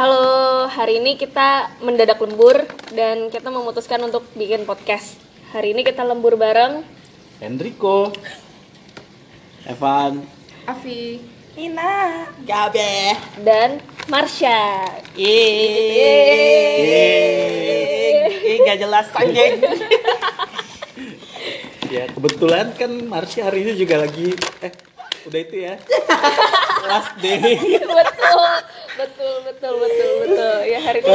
Halo, 0.00 0.64
hari 0.64 0.96
ini 0.96 1.20
kita 1.20 1.76
mendadak 1.84 2.16
lembur 2.24 2.64
dan 2.96 3.28
kita 3.28 3.52
memutuskan 3.52 4.00
untuk 4.00 4.24
bikin 4.32 4.64
podcast. 4.64 5.20
Hari 5.52 5.76
ini 5.76 5.84
kita 5.84 6.00
lembur 6.08 6.40
bareng. 6.40 6.80
Enrico 7.36 8.08
Evan 9.68 10.24
Afi 10.64 11.20
Ina, 11.52 12.32
Gabe. 12.48 13.12
dan 13.44 13.84
Marsha. 14.08 14.88
Yeay. 15.20 15.36
Ih, 18.40 18.56
gak 18.64 18.80
jelas 18.80 19.04
anjing. 19.12 19.60
Ya 21.92 22.08
kebetulan 22.08 22.72
kan 22.72 22.88
Marsha 23.04 23.52
hari 23.52 23.68
ini 23.68 23.76
juga 23.76 24.00
lagi 24.00 24.32
Eh 24.64 24.72
udah 25.30 25.40
itu 25.40 25.56
ya 25.62 25.74
Last 26.90 27.12
day 27.22 27.38
betul, 27.38 27.94
betul, 28.98 29.34
betul, 29.46 29.74
betul, 29.78 30.10
betul. 30.26 30.56
Ya 30.66 30.78
hari 30.82 30.98
ini 30.98 31.06
day. 31.06 31.12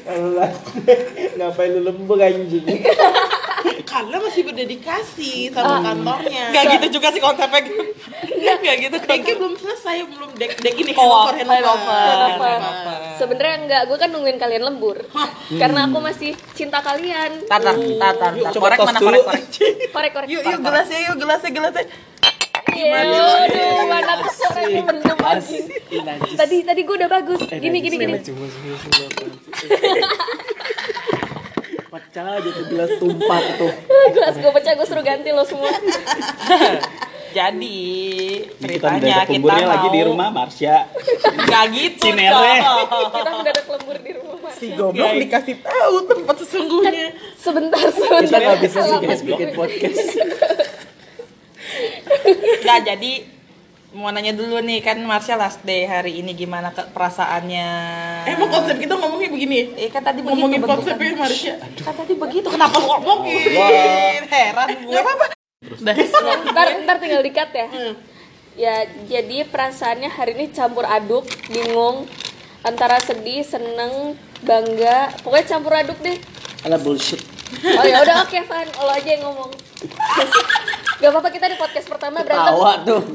kalau 0.00 0.28
last 0.32 0.64
day 0.80 0.98
Ngapain 1.36 1.70
lu 1.76 1.80
lembur 1.84 2.16
anjing 2.16 2.64
Karena 3.92 4.16
masih 4.18 4.42
berdedikasi 4.48 5.52
sama 5.52 5.82
kantornya 5.84 6.50
Gak 6.50 6.64
gitu 6.78 6.98
juga 7.00 7.08
sih 7.14 7.20
konsepnya. 7.22 7.62
Gak 8.64 8.76
gitu 8.80 8.96
Deknya 8.96 9.34
belum 9.38 9.54
selesai, 9.54 9.96
belum 10.08 10.30
dek 10.34 10.52
dek 10.60 10.74
ini 10.82 10.92
Oh, 10.98 11.30
handover 11.30 11.34
handover. 11.38 12.04
Kenapa? 12.04 12.48
Kenapa? 12.58 12.92
Sebenarnya 13.14 13.56
enggak, 13.64 13.82
gue 13.86 13.96
kan 13.98 14.08
nungguin 14.10 14.38
kalian 14.40 14.62
lembur. 14.66 14.96
Karena 15.54 15.86
aku 15.86 15.98
masih 16.02 16.34
cinta 16.52 16.82
kalian. 16.82 17.46
Tar, 17.46 17.60
tar, 17.62 17.76
tar, 17.76 18.14
tar, 18.18 18.32
Yuk, 18.34 18.44
tar. 18.46 18.52
coba 18.58 18.66
Korek 18.74 18.78
mana 18.84 18.98
dulu. 18.98 19.06
korek, 19.06 19.22
korek. 19.24 19.44
Korek-korek. 19.94 20.28
Yuk, 20.28 20.42
yuk 20.44 20.60
gelasnya, 20.60 20.98
yuk 21.08 21.16
gelasnya, 21.16 21.50
gelasnya. 21.50 21.84
Iya, 22.74 22.98
aduh, 23.46 23.86
mana 23.86 24.12
tuh 24.18 24.32
sore 24.34 24.62
mendem 24.76 25.18
anjing. 25.20 25.66
Tadi 26.34 26.56
tadi 26.60 26.80
gue 26.82 26.96
udah 26.96 27.10
bagus. 27.10 27.40
Gini 27.48 27.78
gini 27.78 27.96
gini. 27.96 28.12
Pecah 31.86 32.26
aja 32.26 32.50
tuh 32.50 32.64
gelas 32.66 32.90
tumpah 32.98 33.38
tuh 33.54 33.70
Gelas 34.14 34.34
gue 34.34 34.50
pecah, 34.50 34.72
gue 34.74 34.82
suruh 34.82 35.04
ganti 35.06 35.30
lo 35.30 35.46
semua. 35.46 35.70
Jadi 37.34 37.82
Ini 38.46 38.66
kita 38.70 38.86
ceritanya 38.86 38.94
mendadak 38.94 39.26
kita 39.26 39.34
lemburnya 39.34 39.66
lagi 39.66 39.88
di 39.90 39.98
mau- 39.98 40.08
rumah 40.08 40.28
Marsha 40.30 40.76
Gak 41.44 41.64
gitu. 41.70 42.06
Cinere. 42.06 42.54
Kita 43.14 43.30
mendadak 43.34 43.66
lembur 43.66 43.96
di 43.98 44.12
rumah. 44.14 44.36
Mas. 44.38 44.54
Si 44.54 44.66
goblok 44.70 45.12
dikasih 45.18 45.56
tahu 45.58 45.96
tempat 46.06 46.36
sesungguhnya. 46.38 47.06
Sebentar, 47.34 47.90
sebentar. 47.90 48.22
Kita 48.22 48.38
gak 48.38 48.58
bisa 48.62 48.78
sih 48.80 48.98
guys 49.00 49.22
bikin 49.26 49.48
podcast 49.50 49.98
Gak 52.64 52.80
jadi 52.88 53.12
mau 53.94 54.10
nanya 54.10 54.32
dulu 54.34 54.58
nih 54.58 54.80
kan 54.80 54.98
Marsha 55.04 55.36
last 55.36 55.62
day 55.62 55.84
hari 55.84 56.18
ini 56.18 56.32
gimana 56.32 56.72
ke 56.72 56.82
perasaannya? 56.90 57.68
Emang 58.26 58.48
konsep 58.50 58.80
kita 58.80 58.96
ngomongnya 58.96 59.28
begini. 59.30 59.76
Eh 59.76 59.92
kan 59.92 60.00
tadi 60.00 60.24
Ngomongin 60.24 60.64
begitu 60.64 60.72
konsepnya. 60.72 61.12
Marsha. 61.14 61.54
Kan 61.60 61.94
tadi 61.94 62.12
begitu. 62.16 62.48
Kenapa 62.48 62.80
lu 62.80 62.88
ngomongin? 62.88 64.24
Heran 64.32 64.68
gue. 64.80 64.96
apa 64.96 65.24
Udah. 65.64 65.94
Ntar, 66.50 66.66
ntar 66.88 66.96
tinggal 66.98 67.20
dikat 67.20 67.52
ya. 67.52 67.66
Ya, 68.54 68.86
jadi 69.10 69.44
perasaannya 69.50 70.08
hari 70.08 70.38
ini 70.38 70.46
campur 70.54 70.86
aduk, 70.86 71.26
bingung 71.50 72.06
antara 72.62 73.02
sedih, 73.02 73.42
seneng, 73.42 74.14
bangga, 74.46 75.10
pokoknya 75.26 75.46
campur 75.58 75.74
aduk 75.74 75.98
deh. 76.00 76.16
Alah 76.62 76.80
bullshit 76.80 77.20
Oh 77.64 77.84
ya 77.86 78.00
udah 78.02 78.24
oke 78.24 78.38
Van, 78.46 78.66
lo 78.66 78.90
aja 78.90 79.10
yang 79.10 79.22
ngomong. 79.26 79.52
Gak 81.02 81.10
apa-apa 81.10 81.30
kita 81.34 81.46
di 81.50 81.56
podcast 81.58 81.86
pertama 81.90 82.22
berantem. 82.24 82.54
Tawa 82.54 82.72
tuh 82.86 83.02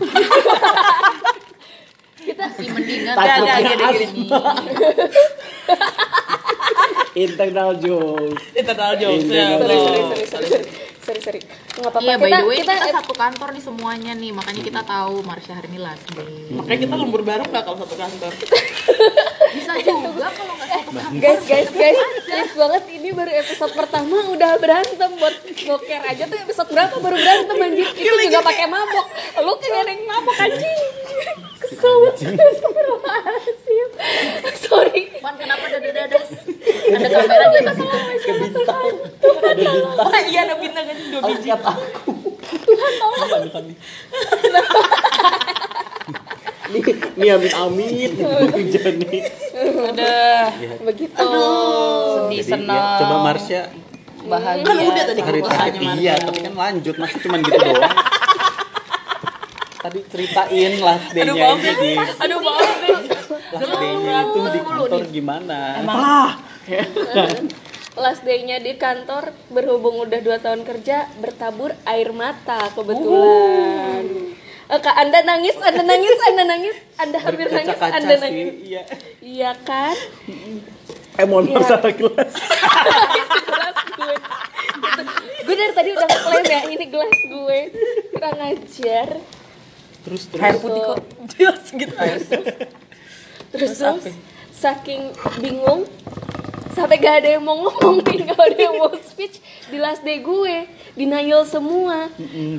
Kita 2.19 2.45
Mendingan 2.59 3.15
Takutnya 3.15 3.55
gini, 3.63 3.83
gini. 3.89 4.27
Internal 7.17 7.69
jokes 7.81 8.43
Internal 8.53 8.93
jokes. 8.99 9.23
Internal 9.25 9.33
ya, 9.33 9.57
sorry, 9.57 9.75
bro. 9.75 9.87
sorry, 9.87 10.25
sorry, 10.27 10.47
sorry, 10.47 10.65
sorry, 11.01 11.21
sorry. 11.25 11.41
Nggak 11.79 11.89
apa-apa. 11.89 12.05
Iya, 12.05 12.15
by 12.19 12.27
kita, 12.29 12.37
the 12.37 12.45
way 12.45 12.57
kita, 12.61 12.73
kita, 12.75 12.91
satu 13.01 13.13
kantor 13.17 13.49
nih 13.55 13.63
semuanya 13.63 14.13
nih, 14.13 14.31
makanya 14.35 14.61
kita 14.61 14.81
tahu 14.85 15.15
Marsha 15.25 15.53
hari 15.57 15.67
ini 15.73 15.79
last 15.81 16.05
day. 16.13 16.27
Makanya 16.53 16.79
kita 16.85 16.95
lembur 16.99 17.21
bareng 17.25 17.49
gak 17.49 17.63
kalau 17.65 17.77
satu 17.81 17.95
kantor. 17.97 18.31
Bisa 19.49 19.73
juga 19.81 20.29
kalau 20.29 20.53
nggak 20.53 20.69
satu 20.69 20.89
kantor. 20.93 21.17
guys, 21.17 21.41
guys, 21.45 21.69
guys, 21.73 21.99
please 22.25 22.53
banget 22.53 22.83
ini 22.93 23.09
baru 23.13 23.31
episode 23.33 23.73
pertama 23.73 24.17
udah 24.29 24.51
berantem. 24.61 25.09
Buat 25.17 25.35
boker 25.45 26.01
aja 26.05 26.23
tuh 26.29 26.37
episode 26.37 26.69
berapa 26.69 26.95
baru 27.01 27.17
berantem 27.17 27.57
anjir 27.57 27.87
itu 27.97 28.13
juga 28.29 28.39
pakai 28.45 28.65
mabok. 28.69 29.05
Lu 29.41 29.53
kayak 29.57 29.85
ada 29.85 29.91
yang 29.91 30.03
mabok 30.05 30.37
anjing. 30.37 30.79
Kesel 31.59 31.95
banget. 31.99 32.15
Sorry. 34.69 35.01
Wan, 35.19 35.35
kenapa 35.35 35.65
dada-dadas? 35.67 36.29
Ada 36.89 37.07
kamera 37.09 37.45
di 37.51 37.57
atas 37.65 37.77
bintang 37.77 38.85
Ada 39.19 39.51
bintang 39.59 39.75
Oh 39.99 40.19
iya 40.29 40.39
ada 40.47 40.55
bintang 40.57 40.85
kan 40.87 40.97
dua 41.09 41.21
biji. 41.25 41.49
Aku. 41.51 42.13
Iya 42.69 43.37
bintang 43.43 43.65
Nih, 46.69 46.81
nih 47.17 47.29
amit 47.33 47.53
amit 47.57 48.11
hujan 48.53 48.95
nih. 49.01 49.21
Udah 49.89 50.53
begitu 50.85 51.25
sedih 52.13 52.39
Jadi, 52.39 52.45
ya, 52.45 52.45
senang. 52.45 52.97
coba 53.01 53.15
Marsha 53.25 53.61
bahagia. 54.29 54.65
Kan 54.67 54.77
udah 54.77 55.03
tadi 55.09 55.21
hari 55.25 55.41
Marsha. 55.41 55.65
iya, 55.97 56.13
tapi 56.21 56.39
kan 56.45 56.53
lanjut 56.53 56.95
masih 57.01 57.17
cuman 57.25 57.39
gitu 57.41 57.57
doang. 57.57 57.95
Tadi 59.79 59.99
ceritain 60.11 60.73
last 60.83 61.07
Aduh 61.15 61.15
day-nya 61.15 61.47
maaf 61.47 61.57
ini 61.57 61.71
deh. 61.71 61.75
di 61.79 61.91
Aduh 62.19 62.39
maaf 62.43 62.71
deh. 62.83 62.97
last 63.49 63.73
day-nya 63.79 64.15
itu 64.27 64.39
di 64.45 64.59
kantor 64.61 65.01
gimana? 65.09 65.59
last 67.97 68.21
day-nya 68.23 68.57
di 68.61 68.73
kantor 68.77 69.23
berhubung 69.49 69.99
udah 70.05 70.19
dua 70.21 70.37
tahun 70.37 70.63
kerja 70.63 71.09
bertabur 71.19 71.73
air 71.83 72.13
mata 72.13 72.69
kebetulan 72.71 74.37
Kak, 74.69 74.93
anda 74.93 75.25
nangis, 75.25 75.57
anda 75.57 75.81
nangis, 75.81 76.13
anda 76.21 76.43
nangis, 76.45 76.77
anda 76.95 77.17
hampir 77.17 77.49
nangis, 77.49 77.73
anda 77.81 78.15
nangis. 78.21 78.53
Iya. 78.61 78.81
Iya 79.17 79.51
kan? 79.65 79.97
Eh 81.17 81.25
mohon 81.25 81.49
maaf 81.49 81.65
Iya. 81.65 81.69
salah 81.73 81.89
kelas. 81.89 82.31
gelas 83.49 83.77
gue 83.99 84.13
gue 85.41 85.55
dari 85.57 85.73
tadi 85.73 85.89
udah 85.91 86.05
ngeklaim 86.05 86.45
ya 86.45 86.61
ini 86.69 86.85
gelas 86.85 87.17
gue 87.25 87.59
kurang 88.13 88.37
ajar 88.39 89.07
Terus 89.99 90.21
terus. 90.31 90.43
Air 90.45 90.55
putih 90.61 90.81
kok. 90.85 90.97
Jelas 91.33 91.63
gitu. 91.73 91.95
terus 93.49 93.73
terus 93.73 94.05
saking 94.53 95.09
bingung 95.41 95.89
sampai 96.79 96.97
gak 96.97 97.15
ada 97.19 97.29
yang 97.35 97.43
mau 97.43 97.59
ngomong 97.59 97.99
nih 98.07 98.31
gak 98.31 98.39
ada 98.39 98.57
yang 98.57 98.75
mau 98.79 98.89
speech 98.95 99.37
di 99.67 99.77
last 99.77 100.01
day 100.01 100.23
gue 100.23 100.55
denial 100.95 101.43
semua 101.43 102.07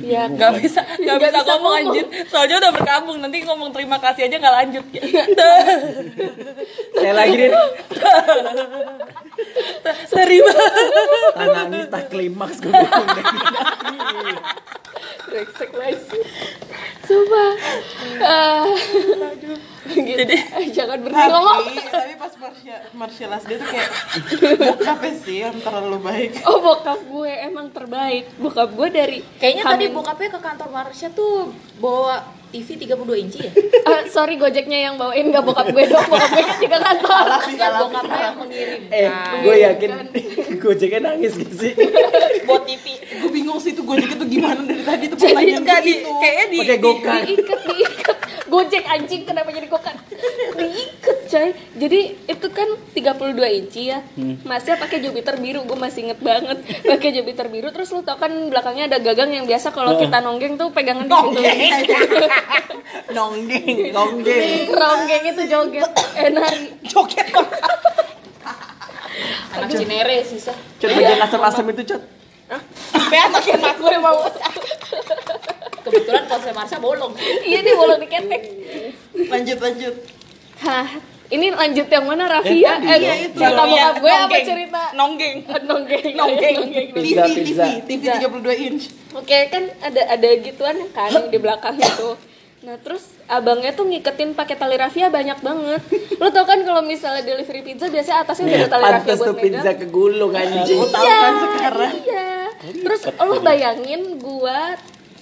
ya 0.01 0.29
Gak 0.29 0.61
bisa, 0.61 0.81
gak 0.85 1.01
Nggak 1.01 1.17
bisa, 1.19 1.29
bisa 1.33 1.41
ngomong 1.45 1.61
ngomong. 1.61 1.91
anjir. 1.91 2.05
Soalnya 2.29 2.55
udah 2.57 2.71
berkabung, 2.73 3.17
nanti 3.19 3.37
ngomong 3.43 3.69
terima 3.69 3.97
kasih 3.99 4.25
aja 4.25 4.35
gak 4.39 4.55
lanjut. 4.55 4.85
Saya 6.97 7.13
lagi 7.13 7.35
nih. 7.37 7.51
Terima. 10.09 10.53
Tak 11.35 11.47
nangis 11.53 11.85
tak 11.89 12.03
klimaks 12.09 12.57
gue 12.61 12.71
deh. 12.71 12.87
Brengsek 15.31 15.71
lagi 15.71 16.19
Sumpah 17.01 17.51
Ah. 18.19 18.67
gitu. 19.33 19.55
Jadi 19.89 20.35
Eh, 20.37 20.67
Jangan 20.69 20.99
berhenti 20.99 21.25
ngomong 21.25 21.63
Tapi, 21.89 22.13
pas 22.15 22.33
Marsha, 22.37 22.75
Marsha 22.93 23.25
last 23.27 23.45
day 23.45 23.55
tuh 23.55 23.65
kayak 23.65 23.89
bokapnya 24.57 25.13
sih 25.17 25.37
yang 25.41 25.57
terlalu 25.57 25.97
baik. 25.99 26.31
Oh 26.43 26.59
bokap 26.59 26.99
gue 27.01 27.31
emang 27.41 27.67
terbaik 27.69 28.29
Bokap 28.35 28.69
gue 28.69 28.87
dari 28.89 29.17
Kayaknya 29.35 29.63
tadi 29.65 29.85
bokapnya 29.89 30.29
ke 30.29 30.39
kantor 30.39 30.69
Marsha 30.69 31.07
tuh 31.09 31.49
bawa 31.77 32.21
TV 32.51 32.67
32 32.77 32.91
inci 33.17 33.39
ya? 33.41 33.51
Ah, 33.81 34.03
sorry 34.05 34.35
gojeknya 34.35 34.79
yang 34.83 34.95
bawain 34.95 35.27
gak 35.27 35.41
bokap 35.41 35.67
gue 35.67 35.83
dong 35.85 36.03
Bokap 36.05 36.29
gue 36.29 36.43
kan 36.43 36.57
juga 36.57 36.77
kantor 36.77 37.25
Enggak, 37.47 37.71
bokapnya 37.79 38.19
yang 38.21 38.35
mengirim. 38.37 38.81
Eh, 38.89 39.07
gue 39.39 39.55
yakin 39.57 39.89
Gojeknya 40.61 40.99
nangis 41.01 41.33
gak 41.33 41.53
sih? 41.53 41.71
buat 42.43 42.63
TV. 42.63 42.85
Gue 43.17 43.31
bingung 43.31 43.57
sih 43.57 43.71
itu 43.71 43.81
gojek 43.81 44.11
itu 44.11 44.25
gimana 44.27 44.61
dari 44.61 44.81
tadi 44.81 45.03
tuh 45.07 45.15
Jadi 45.15 45.31
pertanyaan 45.31 45.61
Enggak 45.61 45.79
gue 45.79 45.87
di, 45.87 45.93
itu. 45.95 46.11
kayaknya 46.13 46.45
di. 46.45 46.57
Pakai 46.59 46.77
gokar. 46.77 47.19
diikat 47.23 47.59
diikat 47.65 48.17
gojek 48.45 48.83
anjing 48.85 49.21
kenapa 49.23 49.49
jadi 49.49 49.63
gokar 49.65 49.95
diikat 50.53 51.00
coy 51.31 51.49
jadi 51.79 51.99
itu 52.27 52.47
kan 52.51 52.67
32 52.91 53.59
inci 53.63 53.81
ya 53.87 54.03
masnya 54.43 54.75
pakai 54.75 54.99
Jupiter 54.99 55.39
biru 55.39 55.63
gue 55.63 55.77
masih 55.79 56.11
inget 56.11 56.19
banget 56.19 56.59
pakai 56.91 57.09
Jupiter 57.15 57.47
biru 57.47 57.71
terus 57.71 57.87
lu 57.95 58.03
tau 58.03 58.19
kan 58.19 58.29
belakangnya 58.51 58.91
ada 58.91 58.97
gagang 58.99 59.31
yang 59.31 59.47
biasa 59.47 59.71
kalau 59.71 59.95
kita 59.95 60.19
nonggeng 60.19 60.59
tuh 60.59 60.67
pegangan 60.75 61.07
di 61.07 61.15
situ 61.15 61.95
Nonggeng, 63.11 63.91
nonggeng. 63.95 64.67
ronggeng 64.71 65.23
itu 65.31 65.43
joget 65.47 65.87
eh 66.19 66.27
nari 66.31 66.75
Joget 66.83 67.27
kok. 67.31 67.47
Anak 69.51 69.69
Cinere 69.71 70.23
susah. 70.23 70.55
Cut 70.79 70.89
bagian 70.91 71.19
asam-asam 71.19 71.65
itu 71.71 71.83
cut. 71.87 72.01
Sampai 72.91 73.19
anak 73.19 73.43
emak 73.47 73.75
gue 73.79 73.95
mau. 73.99 74.19
Kebetulan 75.87 76.23
konsep 76.29 76.53
Marsha 76.53 76.77
bolong. 76.77 77.15
iya 77.41 77.59
nih 77.65 77.73
bolong 77.73 77.99
diketek 78.05 78.41
Lanjut 79.33 79.57
lanjut. 79.57 79.95
Hah, 80.61 80.87
ini 81.31 81.47
lanjut 81.55 81.87
yang 81.87 82.05
mana 82.05 82.27
Rafia? 82.27 82.75
tadi 82.75 82.87
eh, 82.91 82.99
dong. 82.99 83.19
itu. 83.23 83.39
cerita 83.39 83.63
Iya, 83.63 83.67
bokap 83.71 83.95
gue 83.95 84.11
apa 84.11 84.19
nonggeng. 84.19 84.45
cerita? 84.45 84.81
Nonggeng. 84.93 85.35
Nonggeng. 85.71 86.05
Nonggeng. 86.19 86.57
TV, 86.67 86.75
Pizza, 86.91 87.23
TV, 87.31 87.59
pizza. 87.87 88.13
TV 88.19 88.33
32 88.43 88.67
inch. 88.67 88.83
Oke 89.15 89.37
kan 89.47 89.63
ada 89.79 90.01
ada 90.11 90.27
gituan 90.43 90.77
kan 90.91 91.11
yang 91.11 91.27
di 91.31 91.39
belakang 91.39 91.75
itu. 91.79 92.19
Nah 92.61 92.77
terus 92.77 93.17
abangnya 93.25 93.73
tuh 93.73 93.89
ngiketin 93.89 94.37
pakai 94.37 94.55
tali 94.59 94.75
rafia 94.75 95.07
banyak 95.07 95.39
banget. 95.39 95.81
Lo 96.19 96.27
tau 96.29 96.45
kan 96.45 96.59
kalau 96.61 96.83
misalnya 96.83 97.23
delivery 97.23 97.63
pizza 97.63 97.87
biasanya 97.87 98.27
atasnya 98.27 98.45
udah 98.51 98.59
ada 98.59 98.69
tali 98.69 98.83
rafia 98.85 99.13
buat 99.15 99.27
tuh 99.31 99.35
pizza 99.39 99.71
kegulung 99.79 100.33
anjing. 100.35 100.79
Tahu 100.83 101.05
kan 101.07 101.33
sekarang. 101.47 101.93
Iya. 102.05 102.29
Terus 102.61 103.01
lo 103.07 103.35
bayangin 103.41 104.21
gua 104.21 104.77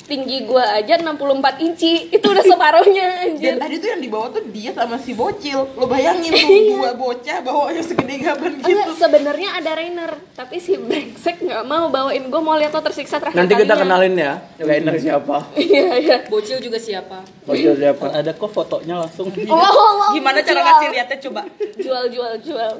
tinggi 0.10 0.50
gua 0.50 0.66
aja 0.74 0.98
64 0.98 1.62
inci 1.62 2.10
itu 2.10 2.26
udah 2.26 2.42
separuhnya 2.42 3.30
anjir. 3.30 3.54
Dan 3.54 3.62
tadi 3.62 3.76
tuh 3.78 3.90
yang 3.94 4.02
dibawa 4.02 4.34
tuh 4.34 4.42
dia 4.50 4.74
sama 4.74 4.98
si 4.98 5.14
bocil. 5.14 5.70
Lo 5.78 5.86
bayangin 5.86 6.34
tuh 6.34 6.50
gua 6.76 6.98
bocah 6.98 7.38
bawa 7.46 7.70
yang 7.70 7.86
segede 7.86 8.18
gaban 8.18 8.58
gitu. 8.58 8.74
Enggak, 8.74 8.98
sebenarnya 8.98 9.50
ada 9.54 9.72
Rainer, 9.78 10.12
tapi 10.34 10.58
si 10.58 10.74
brengsek 10.76 11.46
nggak 11.46 11.64
mau 11.64 11.94
bawain. 11.94 12.26
Gue 12.26 12.42
mau 12.42 12.58
lihat 12.58 12.74
lo 12.74 12.82
tersiksa 12.82 13.22
terakhir 13.22 13.38
Nanti 13.38 13.54
kita 13.54 13.78
kalinya. 13.78 13.84
kenalin 13.86 14.14
ya. 14.18 14.34
Rainer 14.58 14.96
siapa? 14.98 15.38
Iya 15.54 15.88
iya. 16.02 16.18
Bocil 16.26 16.58
juga 16.58 16.82
siapa? 16.82 17.22
Bocil 17.46 17.78
siapa? 17.78 18.10
Ada 18.10 18.34
kok 18.34 18.50
fotonya 18.50 19.06
langsung. 19.06 19.30
Oh, 19.30 19.54
oh, 19.54 19.92
oh, 20.10 20.12
Gimana 20.18 20.42
cara 20.42 20.58
jual. 20.58 20.66
ngasih 20.66 20.88
lihatnya 20.90 21.18
coba? 21.30 21.42
Jual 21.78 22.04
jual 22.10 22.34
jual. 22.42 22.74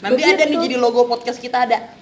Nanti 0.00 0.22
ada 0.24 0.44
nih 0.44 0.58
jadi 0.58 0.76
logo 0.80 1.04
podcast 1.04 1.36
kita 1.36 1.68
ada. 1.68 1.92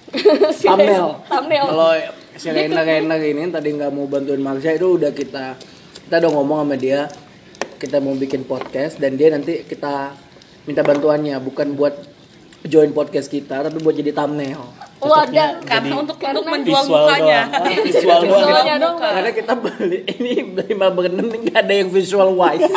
Thumbnail. 0.55 1.19
Thumbnail. 1.27 1.65
Kalau 1.67 1.91
si 2.37 2.47
Rainer 2.49 2.83
Rainer 2.85 3.19
ini 3.21 3.49
tadi 3.53 3.69
nggak 3.73 3.91
mau 3.93 4.05
bantuin 4.09 4.41
Marsha 4.41 4.73
itu 4.73 4.97
udah 4.97 5.11
kita 5.13 5.57
kita 6.07 6.15
udah 6.23 6.31
ngomong 6.33 6.57
sama 6.65 6.75
dia 6.75 7.07
kita 7.77 7.99
mau 7.99 8.15
bikin 8.15 8.47
podcast 8.47 8.97
dan 8.97 9.19
dia 9.19 9.29
nanti 9.29 9.67
kita 9.67 10.15
minta 10.63 10.81
bantuannya 10.81 11.35
bukan 11.43 11.75
buat 11.75 11.93
join 12.63 12.95
podcast 12.95 13.27
kita 13.27 13.67
tapi 13.67 13.75
buat 13.83 13.91
jadi 13.91 14.15
thumbnail. 14.15 14.63
Wadah. 15.03 15.59
Karena 15.67 15.99
untuk 15.99 16.15
Karena 16.15 16.39
untuk 16.39 16.47
menjual 16.47 16.83
Visual 16.87 17.03
mukanya. 17.03 17.41
doang. 17.51 17.59
Ah, 17.59 17.83
Visual 17.83 18.19
doang. 18.23 18.39
Visualnya 18.39 18.75
dong. 18.79 18.95
Karena 19.03 19.31
kita 19.35 19.53
beli 19.59 19.99
ini 20.15 20.31
beli 20.47 20.73
berenam 20.79 21.27
nggak 21.27 21.59
ada 21.59 21.73
yang 21.75 21.91
visual 21.91 22.31
wise. 22.39 22.63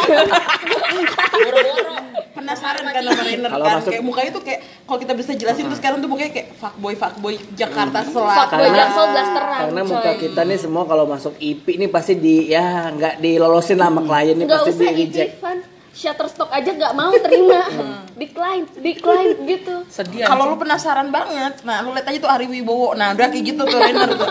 Penasaran 2.46 2.82
kan 2.86 3.02
sama 3.02 3.22
Rainer 3.26 3.50
Kalau 3.50 3.64
kan 3.64 3.74
masuk- 3.74 3.90
kayak 3.90 4.04
mukanya 4.06 4.30
tuh 4.30 4.42
kayak 4.46 4.60
kalau 4.86 4.98
kita 5.02 5.12
bisa 5.12 5.30
jelasin 5.34 5.64
tuh 5.66 5.74
sekarang 5.74 5.98
tuh 5.98 6.06
mukanya 6.06 6.30
kayak 6.30 6.48
fuckboy 6.54 6.94
fuckboy 6.94 7.34
Jakarta 7.52 7.98
Selatan. 8.06 8.36
Fuckboy 8.38 8.62
Karena- 8.62 8.78
Jaksel 8.78 9.06
blasteran. 9.10 9.58
Karena 9.60 9.80
coy. 9.80 9.90
muka 9.90 10.10
kita 10.14 10.40
nih 10.40 10.58
semua 10.58 10.82
kalau 10.86 11.04
masuk 11.04 11.34
IP 11.36 11.66
nih 11.74 11.90
pasti 11.90 12.12
di 12.14 12.46
ya 12.46 12.88
nggak 12.88 13.18
dilolosin 13.18 13.76
sama 13.76 14.00
klien 14.00 14.36
nih 14.36 14.46
pasti 14.46 14.70
di 14.72 14.86
reject. 14.86 15.32
Shutterstock 15.90 16.52
aja 16.52 16.70
nggak 16.70 16.92
mau 16.92 17.08
terima. 17.10 17.60
decline, 18.14 18.64
decline 18.76 19.32
gitu. 19.42 19.82
Sedih. 19.88 20.22
Kalau 20.22 20.46
lu 20.46 20.56
penasaran 20.56 21.08
banget, 21.08 21.60
nah 21.62 21.80
lu 21.80 21.90
lihat 21.90 22.06
aja 22.06 22.18
tuh 22.20 22.28
Ari 22.28 22.46
Wibowo. 22.46 22.92
Nah, 22.92 23.12
udah 23.12 23.26
kayak 23.26 23.42
gitu 23.42 23.64
tuh 23.64 23.76
Rainer 23.76 24.08
tuh. 24.12 24.28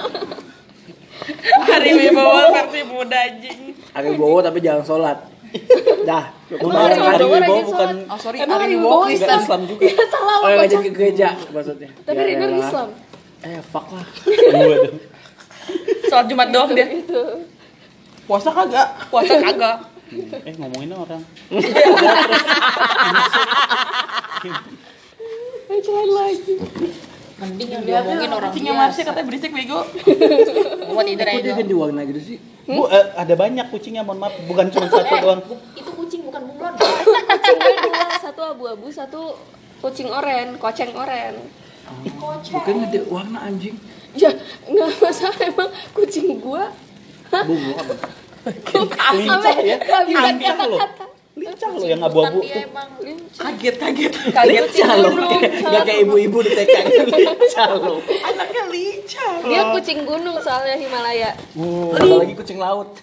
hari 1.67 1.91
Wibowo 1.91 2.53
versi 2.53 2.81
muda 2.85 3.17
anjing. 3.19 3.59
Agak 3.91 4.13
bowo 4.13 4.43
tapi 4.43 4.59
jangan 4.59 4.83
sholat. 4.83 5.17
Dah. 6.09 6.25
Emang 6.47 6.77
Ari 6.77 6.93
Kemarin 6.95 7.17
Wibowo 7.17 7.33
Wibowo 7.33 7.61
sholat? 7.65 7.95
Oh, 8.05 8.17
sorry, 8.17 8.37
Emang 8.39 8.59
Ari 8.59 8.65
Ari 8.67 8.75
Wibowo. 8.77 9.05
Islam. 9.07 9.39
Islam 9.39 9.61
juga. 9.65 9.81
Iya 9.83 10.03
salah 10.07 10.35
Oh 10.35 10.41
lo 10.41 10.47
yang 10.47 10.59
ngajak 10.61 10.79
ke 10.79 10.91
gereja 10.91 11.27
maksudnya. 11.49 11.89
Tapi 12.01 12.15
Ya 12.15 12.23
Rainer 12.23 12.49
elah. 12.49 12.61
Islam. 12.61 12.87
Eh 13.41 13.61
fuck 13.63 13.87
lah. 13.89 14.05
Sholat 16.07 16.25
Jumat 16.27 16.47
doang 16.49 16.71
dia. 16.71 16.87
Itu. 16.87 17.21
Puasa 18.25 18.49
kagak? 18.49 18.87
Puasa 19.07 19.35
kagak. 19.37 19.77
Eh 20.45 20.53
ngomongin 20.55 20.93
orang. 20.93 21.17
Ayo 25.65 25.79
jalan 25.81 26.09
lagi. 26.13 26.53
Mending 27.35 27.69
yang 27.69 27.83
diomongin 27.83 28.29
orang 28.29 28.51
biasa. 28.53 28.71
Marsha 28.71 29.01
katanya 29.03 29.25
berisik 29.25 29.51
bego. 29.51 29.81
What 30.93 31.09
either 31.09 31.25
Kok 31.25 31.33
I 31.33 31.41
dia 31.41 31.51
know. 31.51 31.59
ganti 31.59 31.73
warna 31.75 32.01
gitu 32.05 32.21
sih? 32.21 32.37
Bu, 32.65 32.83
eh, 32.87 33.05
ada 33.13 33.33
banyak 33.33 33.69
kucingnya, 33.69 34.01
mohon 34.01 34.17
maaf, 34.17 34.33
bukan 34.43 34.65
cuma 34.67 34.89
satu 34.89 35.13
doang. 35.15 35.37
Bu- 35.39 35.61
Itu 35.73 35.91
kucing 35.93 36.25
bukan 36.25 36.41
bunglon. 36.45 36.73
Kucing 36.73 37.57
gue 37.57 37.73
dua, 37.79 38.09
satu 38.17 38.41
abu-abu, 38.43 38.89
satu 38.89 39.37
kucing 39.79 40.09
oren, 40.09 40.57
koceng 40.57 40.89
oren. 40.91 41.37
Bukan 42.49 42.75
ganti 42.81 42.99
warna 43.05 43.45
anjing. 43.45 43.77
Ya, 44.11 44.33
nggak 44.65 44.89
masalah 44.97 45.37
emang 45.39 45.69
kucing 45.93 46.41
gua. 46.41 46.73
Bungo 47.29 47.71
apa? 47.75 47.93
Lincah 49.13 49.57
ya. 49.61 49.77
Lincah 50.07 50.57
loh. 50.65 50.79
Lincah 51.35 51.67
loh 51.75 51.83
yang 51.83 51.99
abu-abu 51.99 52.39
tuh. 52.47 52.63
emang 52.63 52.89
Kaget 53.35 53.75
kaget. 53.75 54.11
Lincah 54.31 54.91
loh. 55.03 55.13
Gak 55.43 55.83
kayak 55.83 55.99
ibu-ibu 56.07 56.39
di 56.39 56.51
TK. 56.55 56.75
Lincah 57.11 57.69
loh. 57.75 57.99
Anaknya 57.99 58.63
lincah. 58.71 59.31
Dia 59.43 59.61
kucing 59.75 60.07
gunung 60.07 60.39
soalnya 60.39 60.79
Himalaya. 60.79 61.35
Uh, 61.59 61.91
apalagi 61.91 62.39
kucing 62.39 62.55
laut. 62.55 62.95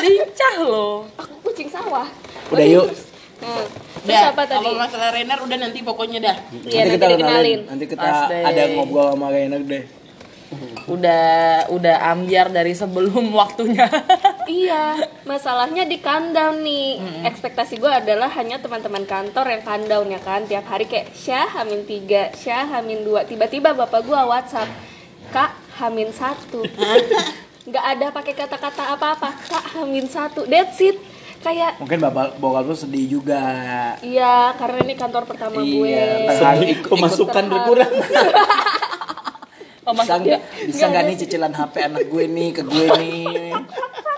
Lincah 0.00 0.54
loh. 0.64 1.04
Aku 1.20 1.52
kucing 1.52 1.68
sawah. 1.68 2.08
Udah 2.48 2.64
yuk. 2.64 2.88
Nah, 3.42 3.58
terus 3.68 4.06
Udah, 4.06 4.22
apa 4.32 4.42
tadi? 4.46 4.56
kalau 4.62 4.72
masalah 4.78 5.08
Rainer 5.12 5.38
udah 5.42 5.58
nanti 5.58 5.78
pokoknya 5.82 6.18
dah. 6.22 6.36
Iya, 6.62 6.80
nanti 6.88 6.94
kita 6.96 7.06
dikenalin. 7.10 7.20
kenalin. 7.20 7.60
Nanti 7.68 7.84
kita 7.90 8.08
Asik. 8.08 8.44
ada 8.48 8.62
ngobrol 8.72 9.08
sama 9.12 9.26
Rainer 9.28 9.62
deh. 9.66 9.84
Udah 10.86 11.24
udah 11.72 11.96
ambiar 12.12 12.48
dari 12.48 12.72
sebelum 12.72 13.32
waktunya. 13.34 13.88
Iya, 14.44 14.84
masalahnya 15.22 15.84
di 15.84 15.98
countdown 15.98 16.60
nih. 16.60 16.98
Ekspektasi 17.24 17.78
gue 17.78 17.88
adalah 17.88 18.30
hanya 18.32 18.58
teman-teman 18.58 19.04
kantor 19.04 19.46
yang 19.48 19.62
countdown 19.62 20.06
ya 20.08 20.20
kan. 20.20 20.44
Tiap 20.44 20.66
hari 20.66 20.84
kayak 20.84 21.12
Syah 21.12 21.48
Hamin 21.48 21.84
3, 21.84 22.34
Syah 22.34 22.66
Hamin 22.68 23.02
2. 23.02 23.26
Tiba-tiba 23.26 23.72
bapak 23.72 24.02
gue 24.02 24.16
WhatsApp, 24.16 24.68
Kak 25.30 25.52
Hamin 25.78 26.10
1. 26.10 26.58
Nggak 27.68 27.84
ada 27.86 28.06
pakai 28.10 28.34
kata-kata 28.34 28.82
apa-apa. 28.92 29.30
Kak 29.46 29.64
Hamin 29.78 30.06
1. 30.06 30.46
That's 30.46 30.78
it. 30.80 30.98
Kayak 31.42 31.82
Mungkin 31.82 31.98
bapak 31.98 32.38
bokap 32.38 32.70
lu 32.70 32.74
sedih 32.74 33.18
juga. 33.18 33.42
Iya, 33.98 34.54
karena 34.54 34.78
ini 34.86 34.94
kantor 34.94 35.26
pertama 35.26 35.58
gue. 35.58 35.90
Iya, 35.90 36.38
Sedih, 36.38 36.78
ikut- 36.78 36.90
pemasukan 36.90 37.44
terharu. 37.50 37.82
berkurang. 39.84 39.98
Bisa 39.98 40.14
nggak 40.16 40.40
bisa 40.64 40.84
nggak 40.86 41.02
nih 41.04 41.16
cicilan 41.18 41.52
HP 41.52 41.74
anak 41.82 42.04
gue 42.06 42.24
nih 42.26 42.48
ke 42.52 42.62
gue 42.62 42.86
nih 42.94 43.50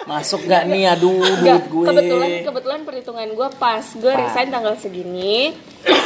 masuk 0.04 0.44
nggak 0.44 0.62
nih 0.66 0.82
aduh 0.86 1.16
duit 1.34 1.64
gue 1.64 1.86
kebetulan 1.88 2.28
kebetulan 2.44 2.80
perhitungan 2.84 3.24
gue 3.26 3.48
pas 3.56 3.80
gue 3.80 4.04
Pas. 4.06 4.20
resign 4.22 4.48
tanggal 4.50 4.76
segini 4.76 5.56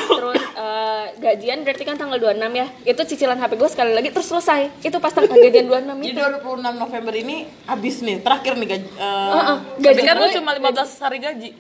terus 0.09 0.39
eh, 0.39 1.05
gajian 1.19 1.59
berarti 1.61 1.83
kan 1.83 1.97
tanggal 1.97 2.15
26 2.17 2.39
ya 2.55 2.67
itu 2.87 3.03
cicilan 3.05 3.35
HP 3.37 3.53
gue 3.55 3.69
sekali 3.69 3.93
lagi 3.93 4.09
terus 4.09 4.27
selesai 4.29 4.71
itu 4.79 4.97
pas 4.97 5.11
tanggal 5.11 5.35
gajian 5.37 5.67
26 5.67 5.99
Jadi 5.99 6.09
itu 6.09 6.23
26 6.23 6.79
November 6.79 7.15
ini 7.17 7.37
habis 7.65 7.95
nih, 7.99 8.17
terakhir 8.19 8.55
nih 8.55 8.69
gaji. 8.69 8.89
eh, 8.89 9.31
Heeh, 9.35 9.57
Tapi 9.59 9.83
gaji 9.83 10.01
kan 10.01 10.15
lu 10.15 10.21
gue 10.21 10.31
cuma 10.33 10.51
15 10.55 11.05
hari 11.05 11.19
gaji. 11.19 11.51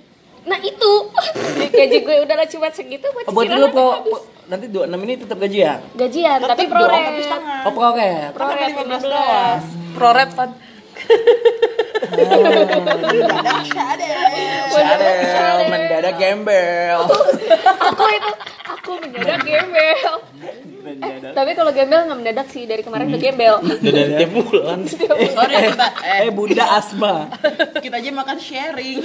Nah 0.49 0.59
itu. 0.59 0.93
Gaji 1.79 1.99
gue 2.03 2.17
udahlah 2.25 2.49
cuma 2.49 2.73
segitu 2.73 3.07
buat 3.13 3.29
oh, 3.29 3.33
buat 3.37 3.45
cicilan 3.47 3.69
lu 3.69 4.17
nanti 4.49 4.65
26 4.73 5.05
ini 5.05 5.15
tetap 5.21 5.37
gaji 5.37 5.59
ya 5.61 5.77
gajian 5.93 6.41
tapi 6.41 6.65
Tetep 6.65 6.73
dong, 6.73 6.89
proret. 6.89 7.05
tapi 7.05 7.21
setengah. 7.21 7.69
oh 7.69 7.73
proret. 7.77 8.33
Kan 8.33 8.57
15 8.89 9.05
doang. 9.05 9.61
15 9.61 9.93
Proret 9.99 10.31
syadeh. 10.33 10.51
Shadel 15.29 15.69
mendadak 15.69 16.17
gembel. 16.17 16.99
Aku 17.93 18.05
itu 18.09 18.33
aku 18.79 18.91
mendadak 19.03 19.43
gembel. 19.43 20.13
Eh, 20.89 21.35
tapi 21.35 21.51
kalau 21.53 21.71
gembel 21.75 22.01
nggak 22.09 22.19
mendadak 22.19 22.49
sih 22.49 22.65
dari 22.65 22.81
kemarin 22.87 23.11
udah 23.11 23.21
gembel. 23.21 23.55
Udah 23.61 23.93
dari 23.93 24.13
tiap 24.17 24.33
bulan. 24.33 24.79
Sorry 24.89 25.55
kita 25.75 25.87
eh, 26.07 26.25
eh 26.25 26.33
bunda 26.33 26.65
asma. 26.79 27.15
Kita 27.83 27.99
aja 27.99 28.11
makan 28.15 28.39
sharing. 28.39 28.99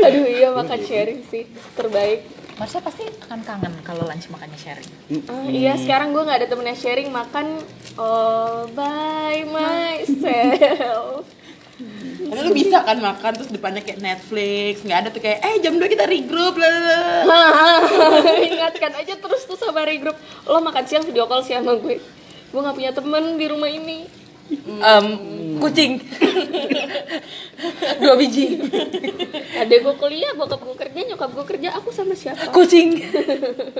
aduh 0.00 0.26
iya 0.26 0.48
makan 0.50 0.80
sharing 0.82 1.20
sih. 1.28 1.44
Terbaik. 1.76 2.26
Marsha 2.54 2.78
pasti 2.78 3.02
akan 3.26 3.42
kangen 3.42 3.74
kalau 3.82 4.06
lunch 4.06 4.30
makannya 4.30 4.58
sharing. 4.58 4.90
Ah, 5.26 5.46
iya 5.50 5.74
sekarang 5.74 6.14
gue 6.14 6.22
nggak 6.22 6.38
ada 6.42 6.48
temennya 6.50 6.78
sharing 6.78 7.10
makan 7.10 7.58
all 7.98 8.70
by 8.70 9.42
myself 9.50 11.26
Karena 11.74 12.40
lu 12.40 12.52
bisa 12.52 12.80
kan 12.80 12.96
makan 12.96 13.32
terus 13.34 13.50
depannya 13.50 13.80
kayak 13.80 13.98
Netflix, 13.98 14.80
nggak 14.80 14.98
ada 15.00 15.08
tuh 15.08 15.18
kayak 15.18 15.38
eh 15.40 15.56
jam 15.58 15.74
2 15.74 15.82
kita 15.84 16.04
regroup 16.04 16.54
lah. 16.54 16.70
ingatkan 18.48 18.92
aja 18.94 19.14
terus 19.14 19.42
tuh 19.42 19.54
sama 19.54 19.82
regroup 19.82 20.14
lo 20.44 20.60
makan 20.60 20.84
siang 20.84 21.02
video 21.02 21.24
call 21.24 21.40
sih 21.40 21.52
sama 21.52 21.74
gue 21.74 21.98
gue 22.46 22.60
nggak 22.60 22.74
punya 22.74 22.90
temen 22.90 23.34
di 23.34 23.46
rumah 23.46 23.66
ini 23.66 24.06
Em, 24.60 25.06
kucing. 25.56 26.04
Dua 27.96 28.14
biji. 28.14 28.60
adek 29.56 29.78
gue 29.80 29.94
kuliah 29.96 30.30
bokap 30.32 30.60
gue 30.60 30.76
kerja 30.76 31.00
nyokap 31.06 31.30
gue 31.32 31.44
kerja 31.48 31.68
aku 31.72 31.88
sama 31.88 32.12
siapa 32.12 32.52
Kucing. 32.52 32.92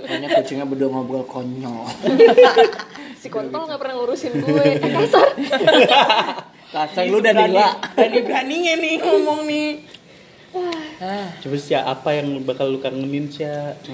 kayaknya 0.01 0.29
kucingnya 0.33 0.65
berdua 0.65 0.89
ngobrol 0.91 1.23
konyol 1.25 1.85
si 3.21 3.29
kontol 3.29 3.69
nggak 3.69 3.77
pernah 3.77 3.95
ngurusin 3.95 4.33
gue 4.35 4.65
Eh, 4.65 4.81
kasar 4.81 5.29
kasar 6.75 7.07
lu 7.07 7.19
dan 7.19 7.39
Nila 7.39 7.79
Berani 7.95 8.19
beraninya 8.21 8.75
nih 8.77 8.95
ngomong 8.99 9.41
nih. 9.47 9.69
Coba 11.41 11.57
sih 11.57 11.75
apa 11.75 12.11
yang 12.13 12.43
bakal 12.43 12.67
lu 12.69 12.79
kangenin 12.79 13.27
sih? 13.27 13.47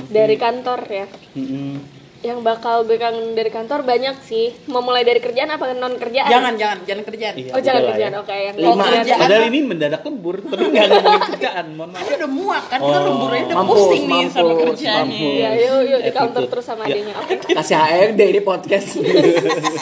Dari 0.09 0.37
kantor 0.37 0.81
ya. 0.87 1.07
Mm-mm. 1.35 2.01
Yang 2.21 2.45
bakal 2.45 2.85
gue 2.85 3.01
kangen 3.01 3.33
dari 3.33 3.49
kantor 3.49 3.81
banyak 3.81 4.13
sih. 4.21 4.53
Mau 4.67 4.85
mulai 4.85 5.01
dari 5.01 5.17
kerjaan 5.19 5.49
apa 5.49 5.73
non 5.73 5.97
kerjaan? 5.97 6.29
Jangan, 6.29 6.53
jangan, 6.55 6.79
jangan 6.85 7.03
kerjaan. 7.03 7.33
Iya, 7.35 7.49
Oh 7.49 7.61
jangan 7.65 7.81
udah 7.81 7.91
kerjaan. 7.91 8.13
ya. 8.13 8.21
Oke, 8.21 8.37
yang 8.37 8.57
Lima 8.61 8.69
non 8.69 8.81
kerjaan. 8.93 9.21
Padahal 9.25 9.45
ini 9.49 9.59
mendadak 9.65 10.03
lembur, 10.05 10.37
tapi 10.43 10.63
nggak 10.69 10.85
ngomongin 10.91 11.23
kerjaan, 11.33 11.67
mohon 11.73 11.91
maaf. 11.91 12.05
Dia 12.05 12.17
udah 12.21 12.31
muak 12.31 12.65
kan, 12.69 12.79
kita 12.79 12.93
Oh. 12.93 13.05
lembur 13.09 13.31
aja 13.33 13.41
udah 13.43 13.57
Mampus, 13.57 13.79
pusing 13.81 14.05
nih 14.05 14.25
sama 14.27 14.45
mampus, 14.45 14.61
kerjaannya. 14.69 15.01
mampus. 15.17 15.33
Iya, 15.33 15.49
yuk 15.57 15.81
yuk 15.83 16.01
di 16.05 16.11
Attitude. 16.13 16.49
terus 16.53 16.65
sama 16.67 16.83
Ya. 16.83 16.93
adanya. 16.93 17.15
Oke. 17.25 17.35
Kasih 17.57 17.77
HRD 17.79 18.21
ini 18.29 18.41
podcast. 18.43 18.89